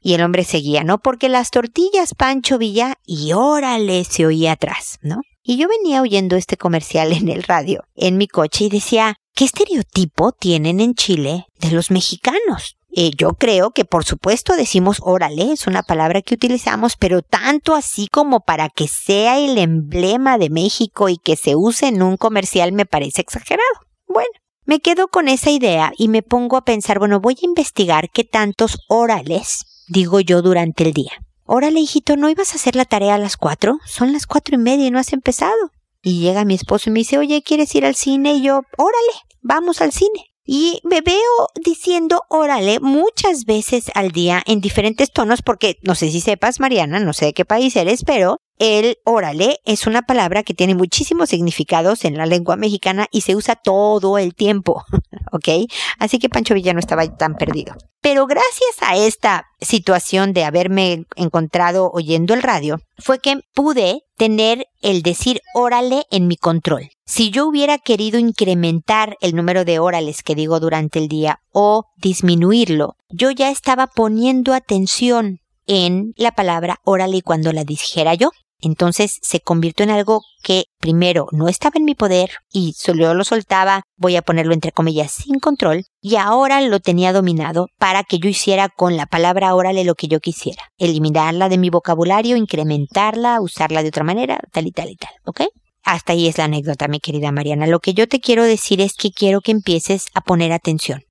Y 0.00 0.14
el 0.14 0.22
hombre 0.22 0.44
seguía, 0.44 0.84
¿no? 0.84 0.98
Porque 0.98 1.28
las 1.28 1.50
tortillas 1.50 2.14
Pancho 2.14 2.58
Villa 2.58 2.94
y 3.04 3.32
órale 3.32 4.04
se 4.04 4.24
oía 4.24 4.52
atrás, 4.52 4.98
¿no? 5.02 5.20
Y 5.42 5.58
yo 5.58 5.68
venía 5.68 6.02
oyendo 6.02 6.36
este 6.36 6.56
comercial 6.56 7.12
en 7.16 7.28
el 7.28 7.42
radio, 7.42 7.84
en 7.94 8.16
mi 8.16 8.26
coche, 8.26 8.64
y 8.64 8.68
decía, 8.68 9.16
¿Qué 9.36 9.44
estereotipo 9.44 10.32
tienen 10.32 10.80
en 10.80 10.94
Chile 10.94 11.44
de 11.60 11.70
los 11.70 11.90
mexicanos? 11.90 12.78
Eh, 12.90 13.10
yo 13.18 13.34
creo 13.34 13.70
que 13.70 13.84
por 13.84 14.06
supuesto 14.06 14.56
decimos 14.56 14.96
órale, 15.02 15.52
es 15.52 15.66
una 15.66 15.82
palabra 15.82 16.22
que 16.22 16.32
utilizamos, 16.32 16.96
pero 16.96 17.20
tanto 17.20 17.74
así 17.74 18.08
como 18.10 18.40
para 18.40 18.70
que 18.70 18.88
sea 18.88 19.38
el 19.38 19.58
emblema 19.58 20.38
de 20.38 20.48
México 20.48 21.10
y 21.10 21.18
que 21.18 21.36
se 21.36 21.54
use 21.54 21.88
en 21.88 22.02
un 22.02 22.16
comercial 22.16 22.72
me 22.72 22.86
parece 22.86 23.20
exagerado. 23.20 23.68
Bueno, 24.08 24.30
me 24.64 24.80
quedo 24.80 25.08
con 25.08 25.28
esa 25.28 25.50
idea 25.50 25.92
y 25.98 26.08
me 26.08 26.22
pongo 26.22 26.56
a 26.56 26.64
pensar, 26.64 26.98
bueno, 26.98 27.20
voy 27.20 27.34
a 27.34 27.44
investigar 27.44 28.08
qué 28.08 28.24
tantos 28.24 28.78
órales 28.88 29.66
digo 29.86 30.20
yo 30.20 30.40
durante 30.40 30.82
el 30.84 30.94
día. 30.94 31.12
Órale, 31.44 31.80
hijito, 31.80 32.16
¿no 32.16 32.30
ibas 32.30 32.52
a 32.52 32.56
hacer 32.56 32.74
la 32.74 32.86
tarea 32.86 33.16
a 33.16 33.18
las 33.18 33.36
cuatro? 33.36 33.80
Son 33.84 34.14
las 34.14 34.26
cuatro 34.26 34.54
y 34.54 34.58
media 34.58 34.86
y 34.86 34.90
no 34.90 34.98
has 34.98 35.12
empezado. 35.12 35.72
Y 36.02 36.20
llega 36.20 36.44
mi 36.46 36.54
esposo 36.54 36.88
y 36.88 36.92
me 36.92 37.00
dice, 37.00 37.18
oye, 37.18 37.42
¿quieres 37.42 37.74
ir 37.74 37.84
al 37.84 37.96
cine? 37.96 38.34
Y 38.34 38.42
yo, 38.42 38.62
órale, 38.78 39.25
vamos 39.46 39.80
al 39.80 39.92
cine. 39.92 40.32
Y 40.48 40.80
me 40.84 41.00
veo 41.00 41.48
diciendo 41.60 42.22
órale 42.28 42.78
muchas 42.78 43.46
veces 43.46 43.90
al 43.94 44.12
día 44.12 44.42
en 44.46 44.60
diferentes 44.60 45.10
tonos 45.10 45.42
porque 45.42 45.78
no 45.82 45.96
sé 45.96 46.10
si 46.10 46.20
sepas, 46.20 46.60
Mariana, 46.60 47.00
no 47.00 47.12
sé 47.12 47.26
de 47.26 47.32
qué 47.32 47.44
país 47.44 47.74
eres, 47.74 48.04
pero 48.04 48.38
el 48.58 48.96
órale 49.04 49.58
es 49.64 49.88
una 49.88 50.02
palabra 50.02 50.44
que 50.44 50.54
tiene 50.54 50.76
muchísimos 50.76 51.30
significados 51.30 52.04
en 52.04 52.16
la 52.16 52.26
lengua 52.26 52.56
mexicana 52.56 53.06
y 53.10 53.22
se 53.22 53.34
usa 53.34 53.56
todo 53.56 54.18
el 54.18 54.36
tiempo, 54.36 54.84
¿ok? 55.32 55.68
Así 55.98 56.20
que 56.20 56.28
Pancho 56.28 56.54
Villa 56.54 56.72
no 56.72 56.78
estaba 56.78 57.04
tan 57.16 57.34
perdido. 57.34 57.74
Pero 58.16 58.26
gracias 58.26 58.76
a 58.80 58.96
esta 58.96 59.44
situación 59.60 60.32
de 60.32 60.44
haberme 60.44 61.04
encontrado 61.16 61.90
oyendo 61.92 62.32
el 62.32 62.42
radio, 62.42 62.78
fue 62.96 63.18
que 63.18 63.40
pude 63.52 64.04
tener 64.16 64.68
el 64.80 65.02
decir 65.02 65.42
órale 65.52 66.06
en 66.10 66.26
mi 66.26 66.38
control. 66.38 66.88
Si 67.04 67.28
yo 67.28 67.46
hubiera 67.46 67.76
querido 67.76 68.18
incrementar 68.18 69.18
el 69.20 69.36
número 69.36 69.66
de 69.66 69.80
órales 69.80 70.22
que 70.22 70.34
digo 70.34 70.60
durante 70.60 70.98
el 70.98 71.08
día 71.08 71.40
o 71.52 71.84
disminuirlo, 71.98 72.96
yo 73.10 73.30
ya 73.32 73.50
estaba 73.50 73.86
poniendo 73.86 74.54
atención 74.54 75.40
en 75.66 76.14
la 76.16 76.32
palabra 76.32 76.78
órale 76.84 77.20
cuando 77.20 77.52
la 77.52 77.64
dijera 77.64 78.14
yo. 78.14 78.30
Entonces 78.60 79.18
se 79.22 79.40
convirtió 79.40 79.84
en 79.84 79.90
algo 79.90 80.22
que 80.42 80.64
primero 80.78 81.26
no 81.32 81.48
estaba 81.48 81.74
en 81.76 81.84
mi 81.84 81.94
poder 81.94 82.30
y 82.50 82.72
solo 82.72 83.12
lo 83.14 83.24
soltaba, 83.24 83.82
voy 83.96 84.16
a 84.16 84.22
ponerlo 84.22 84.54
entre 84.54 84.72
comillas, 84.72 85.12
sin 85.12 85.40
control, 85.40 85.84
y 86.00 86.16
ahora 86.16 86.60
lo 86.60 86.80
tenía 86.80 87.12
dominado 87.12 87.66
para 87.78 88.02
que 88.02 88.18
yo 88.18 88.28
hiciera 88.28 88.68
con 88.68 88.96
la 88.96 89.06
palabra 89.06 89.54
órale 89.54 89.84
lo 89.84 89.94
que 89.94 90.08
yo 90.08 90.20
quisiera. 90.20 90.62
Eliminarla 90.78 91.48
de 91.48 91.58
mi 91.58 91.70
vocabulario, 91.70 92.36
incrementarla, 92.36 93.40
usarla 93.40 93.82
de 93.82 93.88
otra 93.88 94.04
manera, 94.04 94.40
tal 94.52 94.66
y 94.66 94.72
tal 94.72 94.90
y 94.90 94.96
tal, 94.96 95.10
¿ok? 95.24 95.42
Hasta 95.82 96.14
ahí 96.14 96.26
es 96.26 96.38
la 96.38 96.44
anécdota, 96.44 96.88
mi 96.88 96.98
querida 96.98 97.30
Mariana. 97.30 97.66
Lo 97.66 97.78
que 97.78 97.94
yo 97.94 98.08
te 98.08 98.20
quiero 98.20 98.42
decir 98.42 98.80
es 98.80 98.94
que 98.94 99.12
quiero 99.12 99.40
que 99.40 99.52
empieces 99.52 100.06
a 100.14 100.20
poner 100.20 100.52
atención 100.52 101.02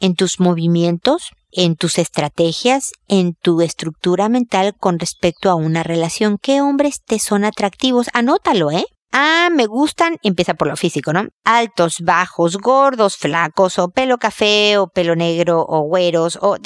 en 0.00 0.16
tus 0.16 0.40
movimientos, 0.40 1.30
en 1.54 1.76
tus 1.76 1.98
estrategias, 1.98 2.92
en 3.08 3.34
tu 3.34 3.62
estructura 3.62 4.28
mental 4.28 4.74
con 4.78 4.98
respecto 4.98 5.50
a 5.50 5.54
una 5.54 5.82
relación. 5.82 6.36
¿Qué 6.40 6.60
hombres 6.60 7.00
te 7.04 7.18
son 7.18 7.44
atractivos? 7.44 8.08
Anótalo, 8.12 8.70
¿eh? 8.70 8.84
Ah, 9.16 9.48
me 9.52 9.66
gustan, 9.66 10.16
empieza 10.24 10.54
por 10.54 10.66
lo 10.66 10.76
físico, 10.76 11.12
¿no? 11.12 11.28
Altos, 11.44 11.98
bajos, 12.00 12.56
gordos, 12.56 13.16
flacos, 13.16 13.78
o 13.78 13.90
pelo 13.90 14.18
café, 14.18 14.76
o 14.76 14.88
pelo 14.88 15.14
negro, 15.14 15.64
o 15.68 15.82
güeros, 15.82 16.36
o 16.42 16.56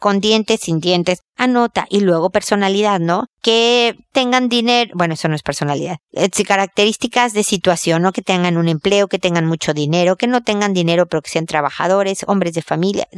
con 0.00 0.20
dientes, 0.20 0.60
sin 0.60 0.78
dientes. 0.78 1.18
Anota. 1.36 1.84
Y 1.90 2.00
luego 2.00 2.30
personalidad, 2.30 3.00
¿no? 3.00 3.24
Que 3.42 3.96
tengan 4.12 4.48
dinero, 4.48 4.92
bueno, 4.94 5.14
eso 5.14 5.26
no 5.26 5.34
es 5.34 5.42
personalidad. 5.42 5.96
Es 6.12 6.30
características 6.46 7.32
de 7.32 7.42
situación, 7.42 8.02
¿no? 8.02 8.12
Que 8.12 8.22
tengan 8.22 8.56
un 8.56 8.68
empleo, 8.68 9.08
que 9.08 9.18
tengan 9.18 9.44
mucho 9.44 9.74
dinero, 9.74 10.14
que 10.14 10.28
no 10.28 10.44
tengan 10.44 10.74
dinero, 10.74 11.06
pero 11.06 11.22
que 11.22 11.30
sean 11.30 11.46
trabajadores, 11.46 12.24
hombres 12.28 12.54
de 12.54 12.62
familia 12.62 13.08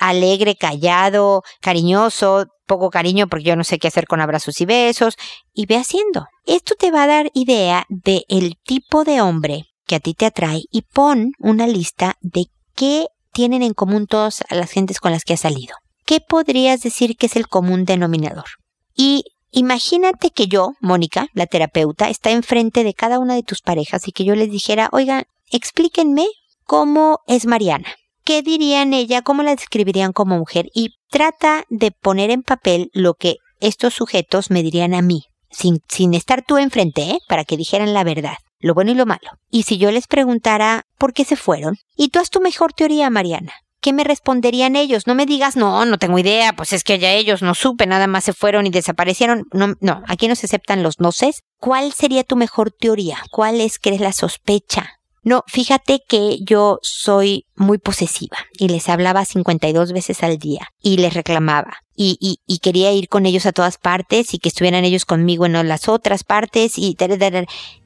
alegre, 0.00 0.56
callado, 0.56 1.42
cariñoso, 1.60 2.46
poco 2.66 2.90
cariño 2.90 3.28
porque 3.28 3.44
yo 3.44 3.56
no 3.56 3.64
sé 3.64 3.78
qué 3.78 3.88
hacer 3.88 4.06
con 4.06 4.20
abrazos 4.20 4.60
y 4.60 4.64
besos, 4.64 5.14
y 5.52 5.66
ve 5.66 5.76
haciendo. 5.76 6.26
Esto 6.46 6.74
te 6.74 6.90
va 6.90 7.04
a 7.04 7.06
dar 7.06 7.30
idea 7.34 7.84
de 7.88 8.24
el 8.28 8.56
tipo 8.64 9.04
de 9.04 9.20
hombre 9.20 9.66
que 9.86 9.96
a 9.96 10.00
ti 10.00 10.14
te 10.14 10.26
atrae 10.26 10.62
y 10.70 10.82
pon 10.82 11.32
una 11.38 11.66
lista 11.66 12.16
de 12.20 12.46
qué 12.74 13.06
tienen 13.32 13.62
en 13.62 13.74
común 13.74 14.06
todas 14.06 14.42
las 14.50 14.70
gentes 14.70 14.98
con 14.98 15.12
las 15.12 15.24
que 15.24 15.34
has 15.34 15.40
salido. 15.40 15.76
¿Qué 16.06 16.20
podrías 16.20 16.80
decir 16.80 17.16
que 17.16 17.26
es 17.26 17.36
el 17.36 17.46
común 17.46 17.84
denominador? 17.84 18.46
Y 18.94 19.24
Imagínate 19.52 20.30
que 20.30 20.46
yo, 20.46 20.74
Mónica, 20.80 21.26
la 21.34 21.46
terapeuta, 21.46 22.08
está 22.08 22.30
enfrente 22.30 22.84
de 22.84 22.94
cada 22.94 23.18
una 23.18 23.34
de 23.34 23.42
tus 23.42 23.62
parejas 23.62 24.06
y 24.06 24.12
que 24.12 24.24
yo 24.24 24.36
les 24.36 24.48
dijera, 24.48 24.88
oigan, 24.92 25.24
explíquenme 25.50 26.28
cómo 26.64 27.18
es 27.26 27.46
Mariana. 27.46 27.88
¿Qué 28.30 28.42
dirían 28.42 28.94
ella? 28.94 29.22
¿Cómo 29.22 29.42
la 29.42 29.56
describirían 29.56 30.12
como 30.12 30.38
mujer? 30.38 30.66
Y 30.72 30.90
trata 31.10 31.64
de 31.68 31.90
poner 31.90 32.30
en 32.30 32.44
papel 32.44 32.88
lo 32.92 33.14
que 33.14 33.38
estos 33.58 33.94
sujetos 33.94 34.52
me 34.52 34.62
dirían 34.62 34.94
a 34.94 35.02
mí, 35.02 35.24
sin, 35.50 35.80
sin 35.88 36.14
estar 36.14 36.44
tú 36.46 36.56
enfrente, 36.56 37.02
¿eh? 37.02 37.18
para 37.28 37.44
que 37.44 37.56
dijeran 37.56 37.92
la 37.92 38.04
verdad, 38.04 38.36
lo 38.60 38.72
bueno 38.72 38.92
y 38.92 38.94
lo 38.94 39.04
malo. 39.04 39.32
Y 39.50 39.64
si 39.64 39.78
yo 39.78 39.90
les 39.90 40.06
preguntara 40.06 40.84
por 40.96 41.12
qué 41.12 41.24
se 41.24 41.34
fueron, 41.34 41.78
y 41.96 42.10
tú 42.10 42.20
haz 42.20 42.30
tu 42.30 42.40
mejor 42.40 42.72
teoría, 42.72 43.10
Mariana. 43.10 43.52
¿Qué 43.80 43.92
me 43.92 44.04
responderían 44.04 44.76
ellos? 44.76 45.08
No 45.08 45.16
me 45.16 45.26
digas, 45.26 45.56
no, 45.56 45.84
no 45.84 45.98
tengo 45.98 46.16
idea, 46.16 46.52
pues 46.52 46.72
es 46.72 46.84
que 46.84 47.00
ya 47.00 47.10
ellos 47.10 47.42
no 47.42 47.56
supe, 47.56 47.88
nada 47.88 48.06
más 48.06 48.22
se 48.22 48.32
fueron 48.32 48.64
y 48.64 48.70
desaparecieron. 48.70 49.46
No, 49.52 49.74
no, 49.80 50.04
aquí 50.06 50.28
no 50.28 50.36
se 50.36 50.46
aceptan 50.46 50.84
los 50.84 51.00
noces. 51.00 51.42
¿Cuál 51.58 51.92
sería 51.92 52.22
tu 52.22 52.36
mejor 52.36 52.70
teoría? 52.70 53.18
¿Cuál 53.32 53.60
es 53.60 53.80
que 53.80 53.90
es 53.90 54.00
la 54.00 54.12
sospecha? 54.12 54.99
No, 55.22 55.44
fíjate 55.46 56.02
que 56.06 56.38
yo 56.42 56.78
soy 56.82 57.46
muy 57.54 57.78
posesiva 57.78 58.38
y 58.58 58.68
les 58.68 58.88
hablaba 58.88 59.24
52 59.24 59.92
veces 59.92 60.22
al 60.22 60.38
día 60.38 60.68
y 60.82 60.96
les 60.96 61.12
reclamaba 61.12 61.78
y, 61.94 62.40
y, 62.46 62.58
quería 62.60 62.92
ir 62.92 63.08
con 63.08 63.26
ellos 63.26 63.44
a 63.44 63.52
todas 63.52 63.76
partes 63.76 64.32
y 64.32 64.38
que 64.38 64.48
estuvieran 64.48 64.86
ellos 64.86 65.04
conmigo 65.04 65.44
en 65.44 65.68
las 65.68 65.86
otras 65.86 66.24
partes 66.24 66.78
y 66.78 66.96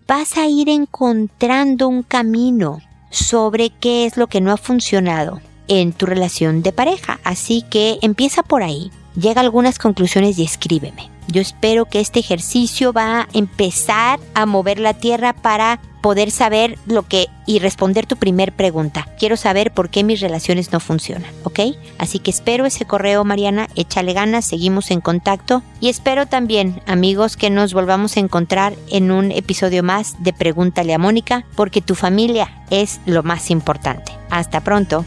vas 0.07 0.37
a 0.37 0.47
ir 0.47 0.69
encontrando 0.69 1.89
un 1.89 2.05
camino 2.05 2.81
sobre 3.11 3.71
qué 3.71 4.07
es 4.07 4.17
lo 4.17 4.29
que 4.29 4.41
no 4.41 4.53
ha 4.53 4.57
funcionado 4.57 5.41
en 5.67 5.93
tu 5.93 6.07
relación 6.07 6.63
de 6.63 6.73
pareja. 6.73 7.19
Así 7.25 7.63
que 7.69 7.99
empieza 8.03 8.43
por 8.43 8.63
ahí, 8.63 8.91
llega 9.15 9.41
a 9.41 9.45
algunas 9.45 9.79
conclusiones 9.79 10.39
y 10.39 10.45
escríbeme. 10.45 11.11
Yo 11.29 11.41
espero 11.41 11.87
que 11.87 12.01
este 12.01 12.21
ejercicio 12.21 12.93
va 12.93 13.21
a 13.21 13.29
empezar 13.33 14.21
a 14.35 14.47
mover 14.47 14.79
la 14.79 14.95
tierra 14.95 15.33
para 15.33 15.81
poder 16.03 16.31
saber 16.31 16.79
lo 16.85 17.09
que 17.09 17.29
y 17.47 17.61
responder 17.61 18.05
tu 18.05 18.17
primer 18.17 18.53
pregunta. 18.53 19.09
Quiero 19.19 19.39
saber 19.39 19.73
por 19.73 19.89
qué 19.89 20.05
mis 20.05 20.21
relaciones 20.21 20.71
no 20.71 20.79
funcionan, 20.79 21.31
¿ok? 21.45 21.61
Así 21.97 22.19
que 22.19 22.31
espero 22.31 22.67
ese 22.67 22.85
correo, 22.85 23.25
Mariana, 23.25 23.69
échale 23.75 24.13
ganas, 24.13 24.45
seguimos 24.45 24.91
en 24.91 25.01
contacto 25.01 25.63
y 25.81 25.89
espero 25.89 26.27
también, 26.27 26.83
amigos, 26.87 27.39
que 27.39 27.49
nos 27.49 27.73
volvamos 27.73 28.19
a 28.19 28.21
encontrar 28.21 28.75
en 28.91 29.11
un 29.11 29.31
episodio 29.31 29.83
más 29.83 30.23
de 30.23 30.35
Pregúntale 30.35 30.93
a 30.93 30.99
Mónica, 30.99 31.47
porque 31.57 31.81
tu 31.81 31.95
familia 31.95 32.65
es 32.69 33.01
lo 33.07 33.23
más 33.23 33.51
importante. 33.51 34.13
Hasta 34.29 34.61
pronto. 34.61 35.07